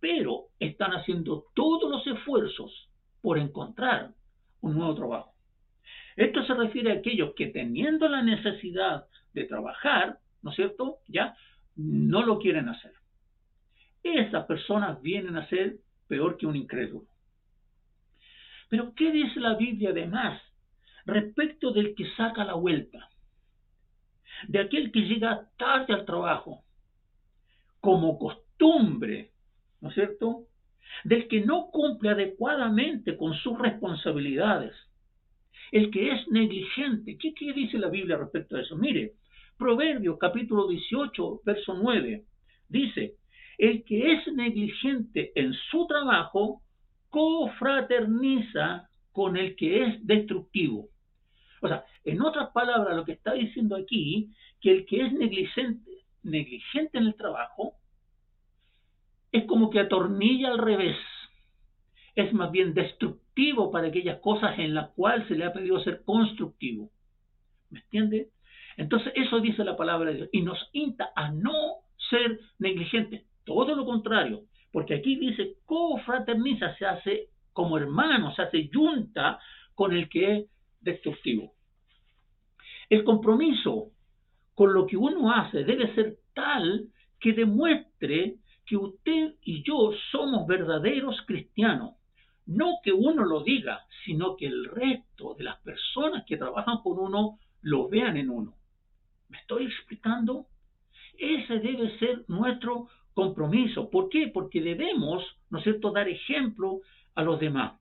Pero 0.00 0.46
están 0.58 0.92
haciendo 0.92 1.44
todos 1.54 1.88
los 1.88 2.04
esfuerzos 2.08 2.90
por 3.22 3.38
encontrar 3.38 4.10
un 4.62 4.74
nuevo 4.74 4.96
trabajo. 4.96 5.32
Esto 6.16 6.44
se 6.44 6.54
refiere 6.54 6.90
a 6.90 6.94
aquellos 6.94 7.34
que 7.34 7.48
teniendo 7.48 8.08
la 8.08 8.22
necesidad 8.22 9.06
de 9.32 9.44
trabajar, 9.44 10.18
¿no 10.46 10.52
es 10.52 10.56
cierto? 10.56 10.98
Ya 11.08 11.36
no 11.74 12.22
lo 12.24 12.38
quieren 12.38 12.68
hacer. 12.68 12.92
Esas 14.04 14.46
personas 14.46 15.02
vienen 15.02 15.36
a 15.36 15.48
ser 15.48 15.78
peor 16.06 16.36
que 16.36 16.46
un 16.46 16.54
incrédulo. 16.54 17.08
Pero 18.68 18.94
¿qué 18.94 19.10
dice 19.10 19.40
la 19.40 19.56
Biblia 19.56 19.90
además 19.90 20.40
respecto 21.04 21.72
del 21.72 21.96
que 21.96 22.08
saca 22.14 22.44
la 22.44 22.54
vuelta? 22.54 23.10
De 24.46 24.60
aquel 24.60 24.92
que 24.92 25.00
llega 25.00 25.50
tarde 25.56 25.94
al 25.94 26.04
trabajo, 26.04 26.62
como 27.80 28.16
costumbre, 28.16 29.32
¿no 29.80 29.88
es 29.88 29.96
cierto? 29.96 30.46
Del 31.02 31.26
que 31.26 31.40
no 31.40 31.72
cumple 31.72 32.10
adecuadamente 32.10 33.16
con 33.16 33.34
sus 33.34 33.58
responsabilidades, 33.58 34.76
el 35.72 35.90
que 35.90 36.12
es 36.12 36.28
negligente. 36.28 37.18
¿Qué, 37.18 37.52
dice 37.52 37.78
la 37.78 37.88
Biblia 37.88 38.16
respecto 38.16 38.56
a 38.56 38.60
eso? 38.60 38.76
Mire, 38.76 39.14
Proverbios 39.58 40.18
capítulo 40.18 40.68
18, 40.68 41.40
verso 41.44 41.74
9, 41.74 42.24
dice, 42.68 43.14
el 43.56 43.84
que 43.84 44.12
es 44.12 44.26
negligente 44.34 45.32
en 45.34 45.54
su 45.70 45.86
trabajo, 45.86 46.60
cofraterniza 47.08 48.90
con 49.12 49.36
el 49.38 49.56
que 49.56 49.84
es 49.84 50.06
destructivo. 50.06 50.88
O 51.62 51.68
sea, 51.68 51.84
en 52.04 52.20
otras 52.20 52.50
palabras, 52.50 52.94
lo 52.94 53.04
que 53.04 53.12
está 53.12 53.32
diciendo 53.32 53.76
aquí, 53.76 54.30
que 54.60 54.72
el 54.72 54.86
que 54.86 55.06
es 55.06 55.12
negligente, 55.14 55.90
negligente 56.22 56.98
en 56.98 57.04
el 57.04 57.14
trabajo, 57.14 57.76
es 59.32 59.44
como 59.46 59.70
que 59.70 59.80
atornilla 59.80 60.48
al 60.48 60.58
revés. 60.58 60.96
Es 62.14 62.32
más 62.34 62.50
bien 62.50 62.74
destructivo 62.74 63.70
para 63.70 63.88
aquellas 63.88 64.20
cosas 64.20 64.58
en 64.58 64.74
las 64.74 64.90
cuales 64.90 65.26
se 65.28 65.34
le 65.34 65.44
ha 65.44 65.52
pedido 65.52 65.80
ser 65.80 66.02
constructivo. 66.04 66.90
¿Me 67.70 67.80
entiende? 67.80 68.30
Entonces, 68.76 69.12
eso 69.16 69.40
dice 69.40 69.64
la 69.64 69.76
palabra 69.76 70.10
de 70.10 70.16
Dios 70.16 70.28
y 70.32 70.42
nos 70.42 70.58
insta 70.72 71.10
a 71.14 71.30
no 71.30 71.52
ser 72.10 72.38
negligentes, 72.58 73.24
todo 73.44 73.74
lo 73.74 73.84
contrario, 73.84 74.42
porque 74.72 74.94
aquí 74.94 75.16
dice 75.16 75.54
cofraterniza, 75.64 76.76
se 76.76 76.86
hace 76.86 77.28
como 77.52 77.78
hermano, 77.78 78.34
se 78.34 78.42
hace 78.42 78.70
junta 78.72 79.38
con 79.74 79.92
el 79.92 80.08
que 80.08 80.36
es 80.36 80.46
destructivo. 80.80 81.54
El 82.90 83.02
compromiso 83.02 83.90
con 84.54 84.72
lo 84.72 84.86
que 84.86 84.96
uno 84.96 85.32
hace 85.32 85.64
debe 85.64 85.94
ser 85.94 86.18
tal 86.34 86.88
que 87.18 87.32
demuestre 87.32 88.36
que 88.66 88.76
usted 88.76 89.34
y 89.42 89.62
yo 89.62 89.92
somos 90.10 90.46
verdaderos 90.46 91.22
cristianos. 91.26 91.94
No 92.46 92.78
que 92.82 92.92
uno 92.92 93.24
lo 93.24 93.42
diga, 93.42 93.86
sino 94.04 94.36
que 94.36 94.46
el 94.46 94.66
resto 94.66 95.34
de 95.34 95.44
las 95.44 95.56
personas 95.62 96.24
que 96.26 96.36
trabajan 96.36 96.78
con 96.82 96.98
uno 96.98 97.38
lo 97.62 97.88
vean 97.88 98.16
en 98.16 98.30
uno. 98.30 98.54
¿Me 99.28 99.38
estoy 99.38 99.66
explicando? 99.66 100.46
Ese 101.18 101.58
debe 101.60 101.98
ser 101.98 102.24
nuestro 102.28 102.88
compromiso. 103.14 103.90
¿Por 103.90 104.08
qué? 104.08 104.28
Porque 104.32 104.60
debemos, 104.60 105.24
¿no 105.50 105.58
es 105.58 105.64
cierto?, 105.64 105.90
dar 105.90 106.08
ejemplo 106.08 106.80
a 107.14 107.22
los 107.22 107.40
demás. 107.40 107.80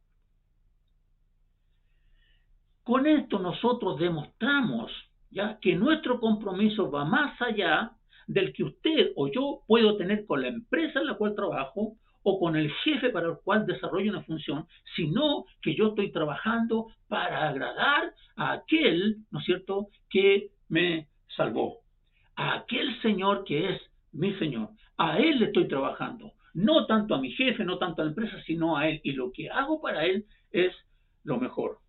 Con 2.83 3.05
esto 3.07 3.39
nosotros 3.39 3.99
demostramos 3.99 4.91
ya 5.31 5.59
que 5.59 5.75
nuestro 5.75 6.19
compromiso 6.19 6.89
va 6.89 7.03
más 7.03 7.41
allá 7.41 7.91
del 8.27 8.53
que 8.53 8.63
usted 8.63 9.11
o 9.15 9.27
yo 9.27 9.61
puedo 9.67 9.97
tener 9.97 10.25
con 10.25 10.41
la 10.41 10.47
empresa 10.47 10.99
en 10.99 11.07
la 11.07 11.15
cual 11.15 11.35
trabajo 11.35 11.97
o 12.23 12.39
con 12.39 12.55
el 12.55 12.71
jefe 12.71 13.09
para 13.09 13.27
el 13.27 13.37
cual 13.43 13.65
desarrollo 13.65 14.11
una 14.11 14.23
función, 14.23 14.67
sino 14.95 15.45
que 15.61 15.75
yo 15.75 15.89
estoy 15.89 16.11
trabajando 16.11 16.87
para 17.07 17.49
agradar 17.49 18.13
a 18.35 18.53
aquel, 18.53 19.17
¿no 19.29 19.39
es 19.39 19.45
cierto?, 19.45 19.89
que 20.09 20.51
me 20.69 21.07
salvó, 21.35 21.79
a 22.35 22.55
aquel 22.55 23.01
Señor 23.01 23.43
que 23.45 23.69
es 23.69 23.81
mi 24.11 24.33
Señor. 24.35 24.69
A 24.97 25.17
Él 25.17 25.39
le 25.39 25.45
estoy 25.47 25.67
trabajando, 25.67 26.33
no 26.53 26.85
tanto 26.85 27.15
a 27.15 27.21
mi 27.21 27.31
jefe, 27.31 27.63
no 27.63 27.77
tanto 27.77 28.01
a 28.01 28.05
la 28.05 28.11
empresa, 28.11 28.41
sino 28.45 28.77
a 28.77 28.87
Él. 28.87 29.01
Y 29.03 29.11
lo 29.11 29.31
que 29.31 29.49
hago 29.49 29.81
para 29.81 30.05
Él 30.05 30.25
es 30.51 30.73
lo 31.23 31.37
mejor. 31.37 31.79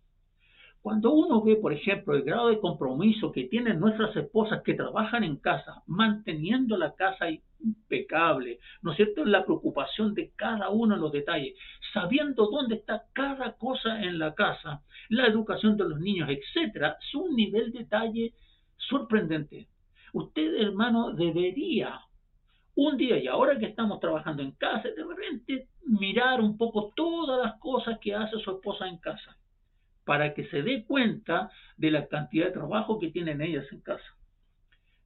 Cuando 0.81 1.11
uno 1.11 1.41
ve, 1.41 1.57
por 1.57 1.73
ejemplo, 1.73 2.15
el 2.15 2.23
grado 2.23 2.49
de 2.49 2.59
compromiso 2.59 3.31
que 3.31 3.45
tienen 3.45 3.79
nuestras 3.79 4.15
esposas 4.15 4.61
que 4.63 4.73
trabajan 4.73 5.23
en 5.23 5.35
casa, 5.35 5.83
manteniendo 5.85 6.77
la 6.77 6.93
casa 6.95 7.25
impecable, 7.59 8.59
¿no 8.81 8.91
es 8.91 8.97
cierto? 8.97 9.25
La 9.25 9.43
preocupación 9.43 10.13
de 10.13 10.31
cada 10.35 10.69
uno 10.69 10.95
en 10.95 11.01
los 11.01 11.11
detalles, 11.11 11.55
sabiendo 11.93 12.47
dónde 12.47 12.75
está 12.75 13.03
cada 13.13 13.53
cosa 13.53 14.01
en 14.01 14.17
la 14.17 14.33
casa, 14.33 14.81
la 15.09 15.27
educación 15.27 15.75
de 15.75 15.89
los 15.89 15.99
niños, 15.99 16.29
etcétera, 16.29 16.97
es 17.01 17.15
un 17.15 17.35
nivel 17.35 17.71
de 17.71 17.79
detalle 17.79 18.33
sorprendente. 18.77 19.67
Usted, 20.13 20.61
hermano, 20.61 21.11
debería 21.13 21.99
un 22.75 22.95
día 22.95 23.17
y 23.17 23.27
ahora 23.27 23.57
que 23.57 23.65
estamos 23.65 23.99
trabajando 23.99 24.43
en 24.43 24.51
casa, 24.51 24.89
de 24.89 25.03
repente 25.03 25.67
mirar 25.85 26.41
un 26.41 26.57
poco 26.57 26.93
todas 26.95 27.43
las 27.43 27.59
cosas 27.59 27.97
que 27.99 28.13
hace 28.13 28.37
su 28.39 28.51
esposa 28.51 28.87
en 28.87 28.97
casa 28.97 29.35
para 30.05 30.33
que 30.33 30.47
se 30.49 30.61
dé 30.61 30.85
cuenta 30.85 31.51
de 31.75 31.91
la 31.91 32.07
cantidad 32.07 32.45
de 32.45 32.51
trabajo 32.53 32.99
que 32.99 33.11
tienen 33.11 33.41
ellas 33.41 33.65
en 33.71 33.81
casa. 33.81 34.15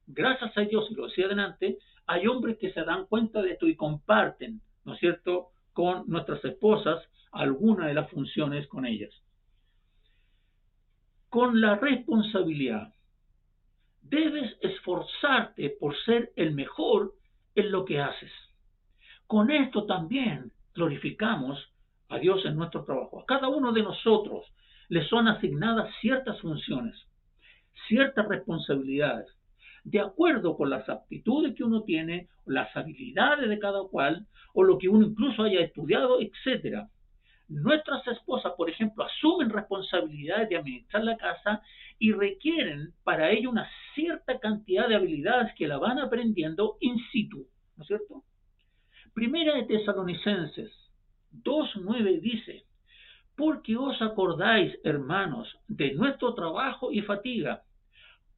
Gracias 0.06 0.56
a 0.56 0.60
Dios, 0.60 0.86
y 0.90 0.94
lo 0.94 1.06
decía 1.06 1.26
adelante, 1.26 1.78
hay 2.06 2.26
hombres 2.26 2.58
que 2.58 2.72
se 2.72 2.84
dan 2.84 3.06
cuenta 3.06 3.42
de 3.42 3.52
esto 3.52 3.66
y 3.66 3.74
comparten, 3.74 4.60
¿no 4.84 4.94
es 4.94 5.00
cierto?, 5.00 5.48
con 5.72 6.04
nuestras 6.06 6.44
esposas 6.44 7.02
alguna 7.32 7.86
de 7.86 7.94
las 7.94 8.10
funciones 8.10 8.68
con 8.68 8.84
ellas. 8.84 9.10
Con 11.30 11.60
la 11.60 11.76
responsabilidad, 11.76 12.92
debes 14.12 14.54
esforzarte 14.60 15.70
por 15.80 15.96
ser 16.04 16.32
el 16.36 16.52
mejor 16.52 17.14
en 17.54 17.72
lo 17.72 17.86
que 17.86 17.98
haces. 17.98 18.30
Con 19.26 19.50
esto 19.50 19.86
también 19.86 20.52
glorificamos 20.74 21.58
a 22.10 22.18
Dios 22.18 22.44
en 22.44 22.56
nuestro 22.56 22.84
trabajo. 22.84 23.20
A 23.20 23.24
cada 23.24 23.48
uno 23.48 23.72
de 23.72 23.82
nosotros 23.82 24.44
le 24.88 25.02
son 25.08 25.28
asignadas 25.28 25.90
ciertas 26.02 26.38
funciones, 26.42 26.94
ciertas 27.88 28.28
responsabilidades, 28.28 29.28
de 29.84 30.00
acuerdo 30.00 30.58
con 30.58 30.68
las 30.68 30.86
aptitudes 30.90 31.54
que 31.54 31.64
uno 31.64 31.82
tiene, 31.82 32.28
las 32.44 32.76
habilidades 32.76 33.48
de 33.48 33.58
cada 33.58 33.82
cual, 33.88 34.26
o 34.52 34.62
lo 34.62 34.76
que 34.76 34.90
uno 34.90 35.06
incluso 35.06 35.42
haya 35.42 35.60
estudiado, 35.60 36.18
etc. 36.20 36.86
Nuestras 37.48 38.06
esposas, 38.08 38.52
por 38.58 38.68
ejemplo, 38.68 39.04
asumen 39.04 39.48
responsabilidades 39.48 40.50
de 40.50 40.58
administrar 40.58 41.02
la 41.02 41.16
casa 41.16 41.62
y 41.98 42.12
requieren 42.12 42.92
para 43.04 43.30
ello 43.30 43.48
una 43.48 43.66
cierta 43.94 44.38
cantidad 44.38 44.88
de 44.88 44.96
habilidades 44.96 45.52
que 45.56 45.68
la 45.68 45.78
van 45.78 45.98
aprendiendo 45.98 46.76
in 46.80 46.98
situ, 47.10 47.46
¿no 47.76 47.82
es 47.82 47.86
cierto? 47.88 48.24
Primera 49.14 49.56
de 49.56 49.64
Tesalonicenses 49.64 50.72
2.9 51.32 52.20
dice, 52.20 52.64
porque 53.36 53.76
os 53.76 54.00
acordáis, 54.02 54.78
hermanos, 54.84 55.48
de 55.68 55.94
nuestro 55.94 56.34
trabajo 56.34 56.92
y 56.92 57.02
fatiga, 57.02 57.62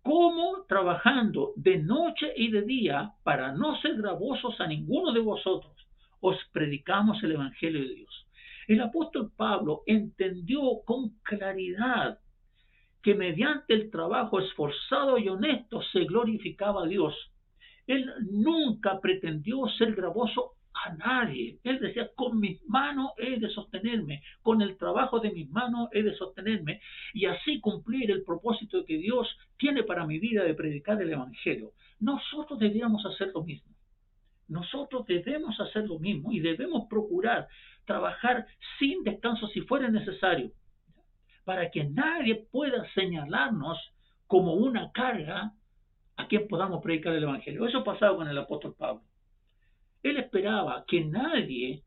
como 0.03 0.65
trabajando 0.69 1.53
de 1.57 1.79
noche 1.79 2.33
y 2.37 2.51
de 2.51 2.63
día 2.63 3.13
para 3.23 3.53
no 3.53 3.81
ser 3.81 3.97
gravosos 3.97 4.61
a 4.61 4.67
ninguno 4.67 5.13
de 5.13 5.21
vosotros, 5.21 5.75
os 6.21 6.37
predicamos 6.53 7.23
el 7.23 7.33
Evangelio 7.33 7.81
de 7.81 7.95
Dios. 7.95 8.27
El 8.67 8.81
apóstol 8.81 9.33
Pablo 9.37 9.83
entendió 9.87 10.61
con 10.85 11.19
claridad 11.23 12.19
que 13.05 13.15
mediante 13.15 13.75
el 13.75 13.91
trabajo 13.91 14.41
esforzado 14.41 15.19
y 15.19 15.29
honesto 15.29 15.83
se 15.93 16.05
glorificaba 16.05 16.85
a 16.85 16.87
Dios. 16.87 17.15
Él 17.87 18.11
nunca 18.31 18.99
pretendió 18.99 19.69
ser 19.77 19.95
gravoso 19.95 20.53
a 20.73 20.95
nadie. 20.95 21.59
Él 21.65 21.81
decía, 21.81 22.09
con 22.17 22.41
mis 22.41 22.65
manos 22.67 23.11
he 23.19 23.39
de 23.39 23.51
sostenerme, 23.51 24.23
con 24.41 24.63
el 24.63 24.79
trabajo 24.79 25.21
de 25.21 25.33
mis 25.33 25.51
manos 25.51 25.91
he 25.93 26.03
de 26.03 26.17
sostenerme 26.17 26.81
y 27.13 27.27
así 27.27 27.61
cumplir 27.61 28.11
el 28.11 28.25
propósito 28.25 28.87
que 28.87 28.97
Dios 28.97 29.29
tiene 29.59 29.83
para 29.83 30.07
mi 30.07 30.19
vida 30.19 30.43
de 30.43 30.55
predicar 30.55 31.01
el 31.03 31.13
Evangelio. 31.13 31.73
Nosotros 32.01 32.59
deberíamos 32.59 33.05
hacer 33.05 33.33
lo 33.35 33.45
mismo. 33.45 33.71
Nosotros 34.49 35.07
debemos 35.07 35.61
hacer 35.61 35.87
lo 35.87 35.99
mismo 35.99 36.33
y 36.33 36.41
debemos 36.41 36.87
procurar 36.89 37.49
trabajar 37.85 38.47
sin 38.79 39.05
descanso 39.05 39.47
si 39.49 39.61
fuera 39.61 39.89
necesario, 39.91 40.53
para 41.45 41.71
que 41.71 41.85
nadie 41.85 42.47
pueda 42.51 42.85
señalarnos 42.95 43.79
como 44.27 44.55
una 44.55 44.91
carga 44.93 45.53
a 46.17 46.27
quien 46.27 46.49
podamos 46.49 46.83
predicar 46.83 47.15
el 47.15 47.25
Evangelio. 47.25 47.67
Eso 47.67 47.79
ha 47.79 47.85
pasado 47.85 48.17
con 48.17 48.29
el 48.29 48.39
apóstol 48.39 48.75
Pablo. 48.79 49.03
Él 50.03 50.17
esperaba 50.19 50.85
que 50.87 51.05
nadie 51.05 51.83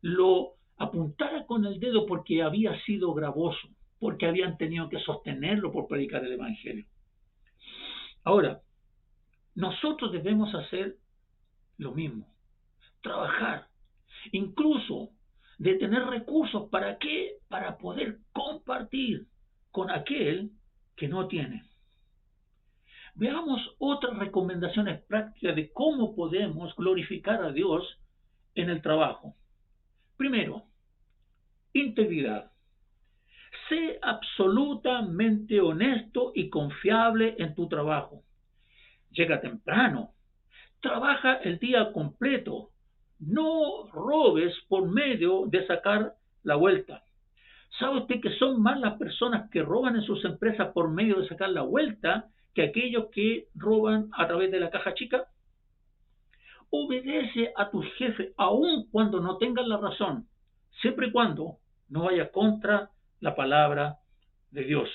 lo 0.00 0.54
apuntara 0.76 1.46
con 1.46 1.64
el 1.64 1.80
dedo 1.80 2.06
porque 2.06 2.42
había 2.42 2.78
sido 2.84 3.14
gravoso, 3.14 3.68
porque 3.98 4.26
habían 4.26 4.56
tenido 4.58 4.88
que 4.88 5.00
sostenerlo 5.00 5.72
por 5.72 5.86
predicar 5.86 6.24
el 6.24 6.32
Evangelio. 6.32 6.86
Ahora, 8.24 8.60
nosotros 9.54 10.12
debemos 10.12 10.54
hacer 10.54 10.96
lo 11.78 11.92
mismo, 11.92 12.26
trabajar, 13.02 13.68
incluso 14.32 15.10
de 15.58 15.74
tener 15.74 16.04
recursos, 16.04 16.68
¿para 16.70 16.98
qué? 16.98 17.36
Para 17.48 17.78
poder 17.78 18.18
compartir 18.32 19.26
con 19.70 19.90
aquel 19.90 20.50
que 20.96 21.08
no 21.08 21.28
tiene. 21.28 21.64
Veamos 23.14 23.60
otras 23.78 24.18
recomendaciones 24.18 25.00
prácticas 25.02 25.54
de 25.54 25.72
cómo 25.72 26.16
podemos 26.16 26.74
glorificar 26.74 27.44
a 27.44 27.52
Dios 27.52 28.00
en 28.54 28.70
el 28.70 28.82
trabajo. 28.82 29.36
Primero, 30.16 30.64
integridad. 31.72 32.50
Sé 33.68 33.98
absolutamente 34.02 35.60
honesto 35.60 36.32
y 36.34 36.50
confiable 36.50 37.36
en 37.38 37.54
tu 37.54 37.68
trabajo. 37.68 38.22
Llega 39.10 39.40
temprano. 39.40 40.12
Trabaja 40.80 41.34
el 41.36 41.58
día 41.58 41.92
completo. 41.92 42.70
No 43.18 43.88
robes 43.92 44.54
por 44.68 44.88
medio 44.88 45.46
de 45.46 45.66
sacar 45.66 46.14
la 46.42 46.56
vuelta. 46.56 47.02
¿Sabe 47.78 48.00
usted 48.00 48.20
que 48.20 48.36
son 48.38 48.62
más 48.62 48.78
las 48.78 48.98
personas 48.98 49.50
que 49.50 49.62
roban 49.62 49.96
en 49.96 50.02
sus 50.02 50.24
empresas 50.24 50.72
por 50.72 50.90
medio 50.90 51.20
de 51.20 51.28
sacar 51.28 51.50
la 51.50 51.62
vuelta 51.62 52.28
que 52.54 52.62
aquellos 52.62 53.06
que 53.10 53.48
roban 53.54 54.10
a 54.12 54.26
través 54.26 54.50
de 54.52 54.60
la 54.60 54.70
caja 54.70 54.94
chica? 54.94 55.26
Obedece 56.70 57.52
a 57.56 57.70
tu 57.70 57.82
jefe 57.98 58.32
aun 58.36 58.88
cuando 58.90 59.20
no 59.20 59.38
tengas 59.38 59.66
la 59.66 59.76
razón, 59.76 60.26
siempre 60.80 61.08
y 61.08 61.12
cuando 61.12 61.58
no 61.88 62.04
vaya 62.04 62.30
contra 62.30 62.90
la 63.20 63.34
palabra 63.34 63.98
de 64.50 64.64
Dios. 64.64 64.88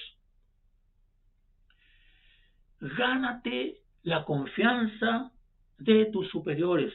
Gánate 2.80 3.82
la 4.04 4.24
confianza 4.24 5.32
de 5.78 6.06
tus 6.06 6.30
superiores. 6.30 6.94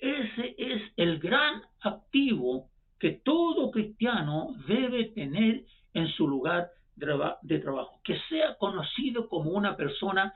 Ese 0.00 0.54
es 0.56 0.82
el 0.96 1.18
gran 1.18 1.62
activo 1.80 2.70
que 2.98 3.20
todo 3.22 3.70
cristiano 3.70 4.54
debe 4.66 5.06
tener 5.06 5.64
en 5.92 6.08
su 6.08 6.26
lugar 6.26 6.70
de 6.96 7.58
trabajo, 7.58 8.00
que 8.04 8.18
sea 8.28 8.56
conocido 8.56 9.28
como 9.28 9.50
una 9.50 9.76
persona 9.76 10.34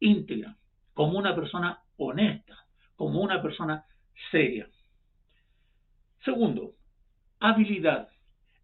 íntegra, 0.00 0.56
como 0.94 1.18
una 1.18 1.34
persona 1.34 1.80
honesta, 1.96 2.56
como 2.96 3.20
una 3.20 3.40
persona 3.40 3.84
seria. 4.30 4.68
Segundo, 6.24 6.74
habilidad. 7.40 8.08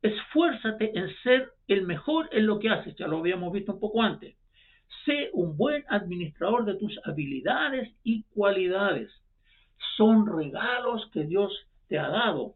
Esfuérzate 0.03 0.97
en 0.97 1.13
ser 1.23 1.53
el 1.67 1.83
mejor 1.83 2.29
en 2.33 2.47
lo 2.47 2.59
que 2.59 2.71
haces, 2.71 2.95
ya 2.97 3.09
lo 3.09 3.19
habíamos 3.19 3.53
visto 3.53 3.73
un 3.73 3.81
poco 3.81 4.03
antes. 4.03 4.37
Sé 5.05 5.31
un 5.33 5.57
buen 5.57 5.85
administrador 5.89 6.65
de 6.65 6.77
tus 6.77 6.99
habilidades 7.05 7.95
y 8.05 8.23
cualidades. 8.35 9.11
Son 9.97 10.27
regalos 10.27 11.09
que 11.13 11.25
Dios 11.25 11.53
te 11.89 11.99
ha 11.99 12.09
dado 12.09 12.55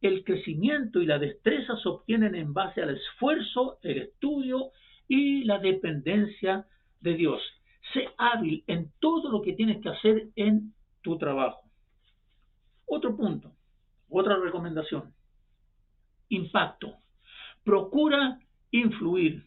el 0.00 0.24
crecimiento 0.24 1.00
y 1.00 1.06
la 1.06 1.18
destreza 1.18 1.76
se 1.76 1.88
obtienen 1.88 2.34
en 2.34 2.54
base 2.54 2.82
al 2.82 2.90
esfuerzo, 2.90 3.78
el 3.82 3.98
estudio 3.98 4.70
y 5.08 5.44
la 5.44 5.58
dependencia 5.58 6.66
de 7.00 7.14
Dios. 7.14 7.42
Sé 7.92 8.08
hábil 8.16 8.62
en 8.66 8.92
todo 9.00 9.30
lo 9.30 9.42
que 9.42 9.54
tienes 9.54 9.82
que 9.82 9.88
hacer 9.88 10.28
en 10.36 10.72
tu 11.02 11.18
trabajo. 11.18 11.62
Otro 12.86 13.16
punto, 13.16 13.52
otra 14.08 14.36
recomendación. 14.36 15.12
Impacto. 16.28 16.96
Procura 17.64 18.38
influir. 18.70 19.46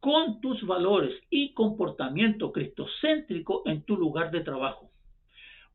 con 0.00 0.40
tus 0.40 0.66
valores 0.66 1.14
y 1.30 1.54
comportamiento 1.54 2.50
cristocéntrico 2.50 3.62
en 3.66 3.82
tu 3.82 3.96
lugar 3.96 4.32
de 4.32 4.40
trabajo. 4.40 4.90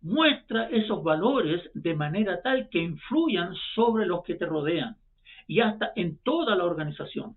Muestra 0.08 0.70
esos 0.70 1.04
valores 1.04 1.70
de 1.74 1.94
manera 1.94 2.42
tal 2.42 2.70
que 2.70 2.80
influyan 2.80 3.54
sobre 3.76 4.06
los 4.06 4.24
que 4.24 4.36
te 4.36 4.46
rodean 4.46 4.96
y 5.48 5.60
hasta 5.60 5.92
en 5.98 6.18
toda 6.24 6.56
la 6.56 6.64
organización. 6.64 7.36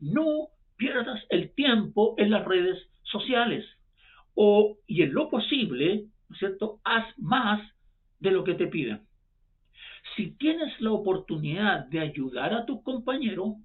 No 0.00 0.48
pierdas 0.76 1.22
el 1.28 1.54
tiempo 1.54 2.16
en 2.18 2.30
las 2.30 2.44
redes 2.44 2.76
sociales 3.04 3.64
o, 4.34 4.78
y 4.88 5.02
en 5.02 5.14
lo 5.14 5.30
posible, 5.30 6.06
cierto?, 6.36 6.80
haz 6.82 7.06
más 7.18 7.60
de 8.18 8.32
lo 8.32 8.42
que 8.42 8.54
te 8.54 8.66
piden. 8.66 9.06
Si 10.16 10.32
tienes 10.32 10.80
la 10.80 10.90
oportunidad 10.90 11.86
de 11.86 12.00
ayudar 12.00 12.52
a 12.52 12.66
tu 12.66 12.82
compañero, 12.82 13.58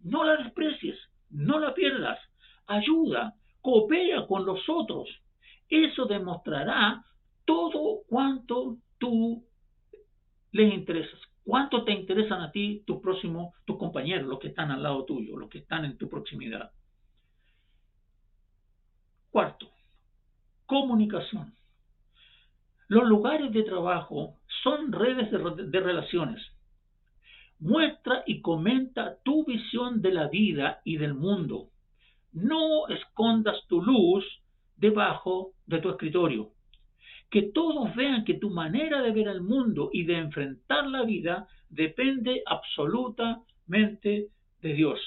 no 0.00 0.24
la 0.24 0.36
desprecies, 0.38 0.96
no 1.28 1.58
la 1.58 1.74
pierdas. 1.74 2.18
Ayuda, 2.66 3.34
coopera 3.60 4.26
con 4.26 4.46
los 4.46 4.66
otros. 4.66 5.10
Eso 5.68 6.06
demostrará 6.06 7.04
todo 7.46 8.02
cuanto 8.08 8.76
tú 8.98 9.42
les 10.52 10.72
interesas. 10.72 11.20
¿Cuánto 11.44 11.84
te 11.84 11.92
interesan 11.92 12.42
a 12.42 12.50
ti 12.50 12.82
tus 12.86 13.00
próximos, 13.00 13.54
tus 13.64 13.78
compañeros, 13.78 14.26
los 14.26 14.40
que 14.40 14.48
están 14.48 14.72
al 14.72 14.82
lado 14.82 15.04
tuyo, 15.04 15.36
los 15.36 15.48
que 15.48 15.58
están 15.58 15.84
en 15.84 15.96
tu 15.96 16.08
proximidad? 16.08 16.72
Cuarto, 19.30 19.70
comunicación. 20.66 21.54
Los 22.88 23.04
lugares 23.04 23.52
de 23.52 23.62
trabajo 23.62 24.38
son 24.62 24.90
redes 24.90 25.30
de, 25.30 25.68
de, 25.68 25.80
relaciones. 25.80 26.42
Muestra 27.60 28.24
y 28.26 28.40
comenta 28.40 29.18
tu 29.22 29.44
visión 29.44 30.02
de 30.02 30.12
la 30.12 30.28
vida 30.28 30.80
y 30.84 30.96
del 30.96 31.14
mundo. 31.14 31.68
No 32.32 32.88
escondas 32.88 33.56
tu 33.68 33.82
luz 33.82 34.24
debajo 34.76 35.52
de 35.66 35.78
tu 35.78 35.90
escritorio. 35.90 36.55
Que 37.30 37.42
todos 37.42 37.94
vean 37.94 38.24
que 38.24 38.34
tu 38.34 38.50
manera 38.50 39.02
de 39.02 39.12
ver 39.12 39.28
el 39.28 39.40
mundo 39.40 39.90
y 39.92 40.04
de 40.04 40.18
enfrentar 40.18 40.86
la 40.86 41.02
vida 41.02 41.48
depende 41.68 42.42
absolutamente 42.46 44.28
de 44.62 44.72
Dios. 44.74 45.00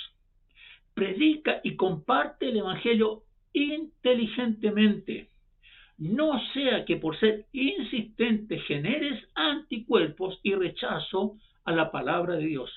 Predica 0.93 1.61
y 1.63 1.75
comparte 1.75 2.49
el 2.49 2.57
Evangelio 2.57 3.23
inteligentemente. 3.53 5.29
No 5.97 6.39
sea 6.53 6.85
que 6.85 6.97
por 6.97 7.19
ser 7.19 7.45
insistente 7.51 8.59
generes 8.59 9.21
anticuerpos 9.35 10.39
y 10.43 10.53
rechazo 10.55 11.35
a 11.65 11.71
la 11.73 11.91
palabra 11.91 12.35
de 12.35 12.45
Dios. 12.45 12.71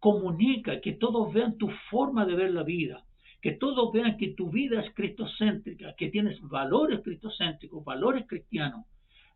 Comunica 0.00 0.80
que 0.80 0.92
todos 0.92 1.32
vean 1.32 1.58
tu 1.58 1.70
forma 1.90 2.26
de 2.26 2.34
ver 2.34 2.52
la 2.52 2.64
vida, 2.64 3.04
que 3.46 3.52
todos 3.52 3.92
vean 3.92 4.16
que 4.16 4.34
tu 4.34 4.50
vida 4.50 4.80
es 4.80 4.92
cristocéntrica, 4.92 5.94
que 5.94 6.08
tienes 6.08 6.40
valores 6.40 7.00
cristocéntricos, 7.04 7.84
valores 7.84 8.26
cristianos, 8.26 8.84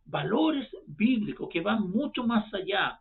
valores 0.05 0.69
bíblicos 0.85 1.49
que 1.49 1.61
van 1.61 1.89
mucho 1.89 2.25
más 2.27 2.53
allá 2.53 2.99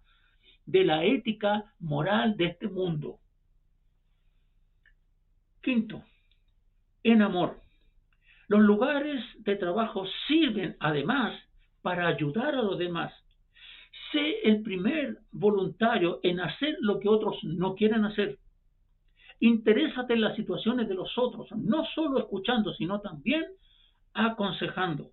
de 0.67 0.85
la 0.85 1.03
ética 1.03 1.73
moral 1.79 2.37
de 2.37 2.45
este 2.45 2.67
mundo. 2.67 3.17
Quinto, 5.63 6.03
en 7.01 7.23
amor. 7.23 7.59
Los 8.47 8.61
lugares 8.61 9.19
de 9.39 9.55
trabajo 9.55 10.05
sirven 10.27 10.77
además 10.79 11.35
para 11.81 12.05
ayudar 12.05 12.53
a 12.53 12.61
los 12.61 12.77
demás. 12.77 13.11
Sé 14.11 14.41
el 14.43 14.61
primer 14.61 15.17
voluntario 15.31 16.19
en 16.21 16.39
hacer 16.39 16.77
lo 16.81 16.99
que 16.99 17.09
otros 17.09 17.43
no 17.43 17.73
quieren 17.73 18.05
hacer. 18.05 18.37
Interésate 19.39 20.13
en 20.13 20.21
las 20.21 20.35
situaciones 20.35 20.89
de 20.89 20.95
los 20.95 21.17
otros, 21.17 21.49
no 21.53 21.85
solo 21.95 22.19
escuchando, 22.19 22.73
sino 22.73 22.99
también 22.99 23.45
aconsejando, 24.13 25.11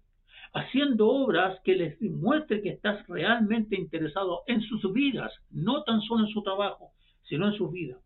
haciendo 0.52 1.08
obras 1.08 1.60
que 1.64 1.76
les 1.76 1.98
demuestre 2.00 2.60
que 2.60 2.70
estás 2.70 3.06
realmente 3.06 3.76
interesado 3.76 4.42
en 4.46 4.62
sus 4.62 4.92
vidas, 4.92 5.32
no 5.50 5.84
tan 5.84 6.00
solo 6.02 6.26
en 6.26 6.32
su 6.32 6.42
trabajo, 6.42 6.90
sino 7.28 7.46
en 7.46 7.54
sus 7.54 7.70
vidas. 7.70 7.98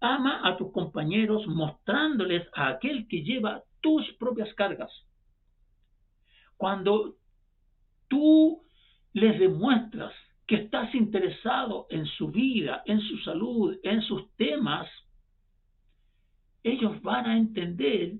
Ama 0.00 0.40
a 0.44 0.56
tus 0.56 0.72
compañeros 0.72 1.46
mostrándoles 1.46 2.46
a 2.54 2.68
aquel 2.68 3.06
que 3.08 3.22
lleva 3.22 3.62
tus 3.80 4.04
propias 4.18 4.52
cargas. 4.54 4.90
Cuando 6.56 7.16
tú 8.08 8.62
les 9.12 9.38
demuestras 9.38 10.12
que 10.46 10.56
estás 10.56 10.94
interesado 10.94 11.86
en 11.90 12.06
su 12.06 12.28
vida, 12.28 12.82
en 12.86 13.00
su 13.00 13.18
salud, 13.18 13.76
en 13.82 14.02
sus 14.02 14.30
temas, 14.36 14.88
van 17.06 17.24
a 17.26 17.38
entender 17.38 18.14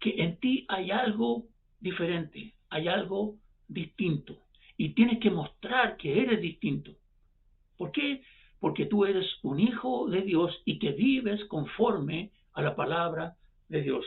que 0.00 0.22
en 0.22 0.40
ti 0.40 0.64
hay 0.68 0.90
algo 0.90 1.44
diferente, 1.78 2.54
hay 2.70 2.88
algo 2.88 3.36
distinto. 3.68 4.38
Y 4.78 4.94
tienes 4.94 5.20
que 5.20 5.30
mostrar 5.30 5.96
que 5.96 6.22
eres 6.22 6.40
distinto. 6.40 6.92
¿Por 7.76 7.92
qué? 7.92 8.22
Porque 8.60 8.86
tú 8.86 9.04
eres 9.04 9.26
un 9.42 9.60
hijo 9.60 10.08
de 10.08 10.22
Dios 10.22 10.50
y 10.64 10.78
que 10.78 10.92
vives 10.92 11.44
conforme 11.44 12.30
a 12.54 12.62
la 12.62 12.74
palabra 12.74 13.36
de 13.68 13.82
Dios. 13.82 14.04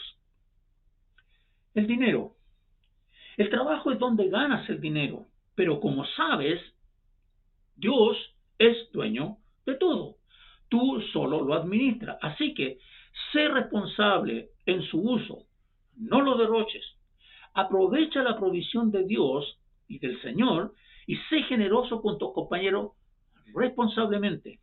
El 1.75 1.85
dinero. 1.85 2.33
El 3.37 3.49
trabajo 3.49 3.91
es 3.91 3.99
donde 3.99 4.29
ganas 4.29 4.67
el 4.69 4.81
dinero, 4.81 5.27
pero 5.55 5.79
como 5.79 6.05
sabes, 6.17 6.59
Dios 7.75 8.17
es 8.57 8.91
dueño 8.91 9.37
de 9.65 9.75
todo. 9.75 10.15
Tú 10.69 11.01
solo 11.13 11.43
lo 11.43 11.53
administras. 11.53 12.17
Así 12.21 12.53
que 12.53 12.79
sé 13.31 13.47
responsable 13.47 14.49
en 14.65 14.81
su 14.83 14.99
uso. 14.99 15.45
No 15.95 16.21
lo 16.21 16.37
derroches. 16.37 16.85
Aprovecha 17.53 18.23
la 18.23 18.37
provisión 18.37 18.91
de 18.91 19.03
Dios 19.05 19.59
y 19.87 19.99
del 19.99 20.21
Señor 20.21 20.73
y 21.07 21.17
sé 21.29 21.43
generoso 21.43 22.01
con 22.01 22.17
tus 22.17 22.33
compañeros 22.33 22.91
responsablemente. 23.53 24.59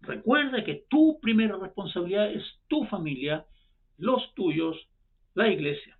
Recuerda 0.00 0.62
que 0.62 0.84
tu 0.88 1.18
primera 1.20 1.56
responsabilidad 1.56 2.30
es 2.30 2.44
tu 2.68 2.84
familia, 2.84 3.46
los 3.98 4.34
tuyos, 4.34 4.76
la 5.34 5.48
iglesia 5.48 5.96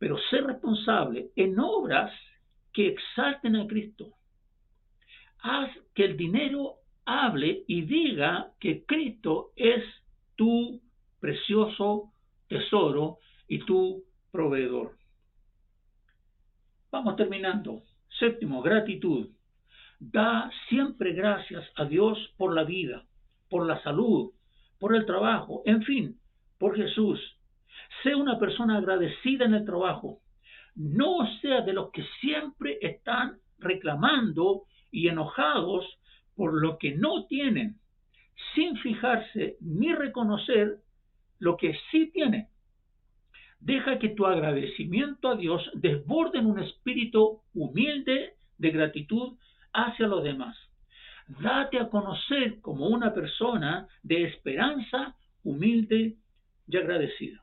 pero 0.00 0.16
ser 0.30 0.44
responsable 0.44 1.30
en 1.36 1.60
obras 1.60 2.10
que 2.72 2.88
exalten 2.88 3.54
a 3.54 3.66
Cristo. 3.66 4.14
Haz 5.42 5.70
que 5.94 6.04
el 6.06 6.16
dinero 6.16 6.76
hable 7.04 7.64
y 7.68 7.82
diga 7.82 8.50
que 8.58 8.84
Cristo 8.86 9.52
es 9.56 9.84
tu 10.40 10.80
precioso 11.20 12.14
tesoro 12.48 13.18
y 13.46 13.58
tu 13.58 14.04
proveedor. 14.32 14.96
Vamos 16.90 17.16
terminando. 17.16 17.82
Séptimo, 18.18 18.62
gratitud. 18.62 19.28
Da 19.98 20.50
siempre 20.70 21.12
gracias 21.12 21.70
a 21.76 21.84
Dios 21.84 22.16
por 22.38 22.54
la 22.54 22.64
vida, 22.64 23.04
por 23.50 23.66
la 23.66 23.82
salud, 23.82 24.30
por 24.78 24.96
el 24.96 25.04
trabajo, 25.04 25.60
en 25.66 25.82
fin, 25.82 26.18
por 26.58 26.74
Jesús, 26.74 27.20
Sé 28.02 28.14
una 28.14 28.38
persona 28.38 28.78
agradecida 28.78 29.44
en 29.44 29.54
el 29.54 29.66
trabajo. 29.66 30.20
No 30.74 31.18
sea 31.40 31.60
de 31.60 31.74
los 31.74 31.90
que 31.90 32.04
siempre 32.20 32.78
están 32.80 33.38
reclamando 33.58 34.62
y 34.90 35.08
enojados 35.08 35.84
por 36.34 36.54
lo 36.54 36.78
que 36.78 36.94
no 36.96 37.26
tienen, 37.26 37.79
sin 38.54 38.76
fijarse 38.78 39.56
ni 39.60 39.94
reconocer 39.94 40.78
lo 41.38 41.56
que 41.56 41.76
sí 41.90 42.10
tienen. 42.12 42.48
Deja 43.60 43.98
que 43.98 44.10
tu 44.10 44.26
agradecimiento 44.26 45.28
a 45.28 45.36
Dios 45.36 45.70
desborde 45.74 46.38
en 46.38 46.46
un 46.46 46.60
espíritu 46.60 47.42
humilde 47.54 48.34
de 48.58 48.70
gratitud 48.70 49.36
hacia 49.72 50.06
los 50.06 50.24
demás. 50.24 50.56
Date 51.40 51.78
a 51.78 51.88
conocer 51.88 52.60
como 52.60 52.88
una 52.88 53.12
persona 53.14 53.86
de 54.02 54.24
esperanza 54.24 55.16
humilde 55.44 56.16
y 56.66 56.76
agradecida. 56.76 57.42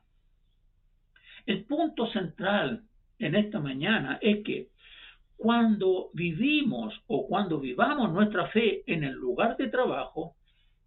El 1.46 1.64
punto 1.64 2.06
central 2.08 2.82
en 3.18 3.34
esta 3.34 3.60
mañana 3.60 4.18
es 4.20 4.44
que 4.44 4.68
cuando 5.36 6.10
vivimos 6.12 7.00
o 7.06 7.26
cuando 7.26 7.60
vivamos 7.60 8.12
nuestra 8.12 8.48
fe 8.48 8.82
en 8.86 9.04
el 9.04 9.14
lugar 9.14 9.56
de 9.56 9.68
trabajo, 9.68 10.34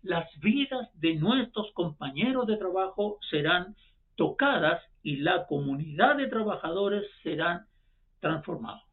las 0.03 0.27
vidas 0.39 0.89
de 0.93 1.15
nuestros 1.15 1.71
compañeros 1.73 2.47
de 2.47 2.57
trabajo 2.57 3.19
serán 3.29 3.75
tocadas 4.15 4.81
y 5.03 5.17
la 5.17 5.45
comunidad 5.47 6.17
de 6.17 6.27
trabajadores 6.27 7.05
serán 7.23 7.65
transformados. 8.19 8.83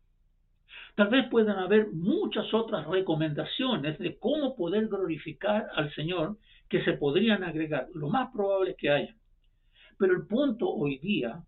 Tal 0.94 1.08
vez 1.08 1.28
puedan 1.30 1.58
haber 1.58 1.88
muchas 1.92 2.52
otras 2.52 2.86
recomendaciones 2.86 3.98
de 3.98 4.18
cómo 4.18 4.56
poder 4.56 4.88
glorificar 4.88 5.68
al 5.74 5.94
Señor 5.94 6.38
que 6.68 6.82
se 6.84 6.94
podrían 6.94 7.44
agregar. 7.44 7.86
Lo 7.94 8.08
más 8.08 8.30
probable 8.32 8.72
es 8.72 8.76
que 8.76 8.90
haya. 8.90 9.14
Pero 9.98 10.14
el 10.14 10.26
punto 10.26 10.68
hoy 10.68 10.98
día 10.98 11.42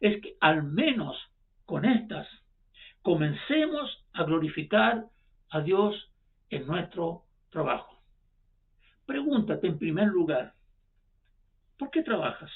es 0.00 0.20
que 0.22 0.36
al 0.40 0.62
menos 0.62 1.16
con 1.64 1.84
estas 1.84 2.28
comencemos 3.02 3.90
a 4.12 4.24
glorificar 4.24 5.06
a 5.50 5.60
Dios 5.60 6.10
en 6.50 6.66
nuestro 6.66 7.22
trabajo. 7.50 7.91
Pregúntate 9.06 9.66
en 9.66 9.78
primer 9.78 10.08
lugar, 10.08 10.54
¿Por 11.82 11.90
qué 11.90 12.04
trabajas? 12.04 12.48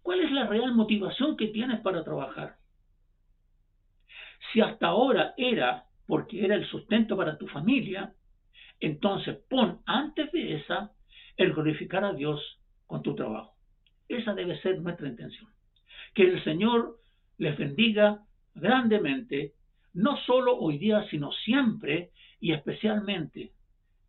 ¿Cuál 0.00 0.20
es 0.20 0.32
la 0.32 0.46
real 0.46 0.74
motivación 0.74 1.36
que 1.36 1.48
tienes 1.48 1.78
para 1.80 2.02
trabajar? 2.02 2.56
Si 4.50 4.62
hasta 4.62 4.86
ahora 4.86 5.34
era 5.36 5.84
porque 6.06 6.42
era 6.42 6.54
el 6.54 6.66
sustento 6.66 7.18
para 7.18 7.36
tu 7.36 7.46
familia, 7.48 8.14
entonces 8.80 9.36
pon 9.50 9.82
antes 9.84 10.32
de 10.32 10.54
esa 10.54 10.92
el 11.36 11.52
glorificar 11.52 12.02
a 12.02 12.14
Dios 12.14 12.40
con 12.86 13.02
tu 13.02 13.14
trabajo. 13.14 13.56
Esa 14.08 14.32
debe 14.32 14.58
ser 14.62 14.80
nuestra 14.80 15.08
intención. 15.08 15.50
Que 16.14 16.22
el 16.22 16.42
Señor 16.44 16.98
les 17.36 17.58
bendiga 17.58 18.22
grandemente, 18.54 19.52
no 19.92 20.16
solo 20.16 20.58
hoy 20.58 20.78
día, 20.78 21.06
sino 21.10 21.30
siempre 21.30 22.10
y 22.40 22.52
especialmente 22.52 23.52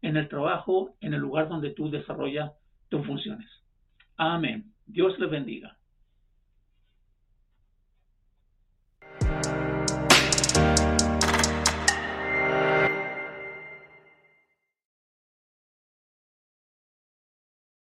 en 0.04 0.18
el 0.18 0.30
trabajo, 0.30 0.96
en 1.02 1.14
el 1.16 1.22
lugar 1.22 1.50
donde 1.50 1.72
tú 1.72 1.90
desarrollas 1.90 2.52
tus 2.90 3.06
funciones. 3.08 3.50
Amén. 4.18 4.72
Dios 4.86 5.18
les 5.18 5.32
bendiga. 5.32 5.78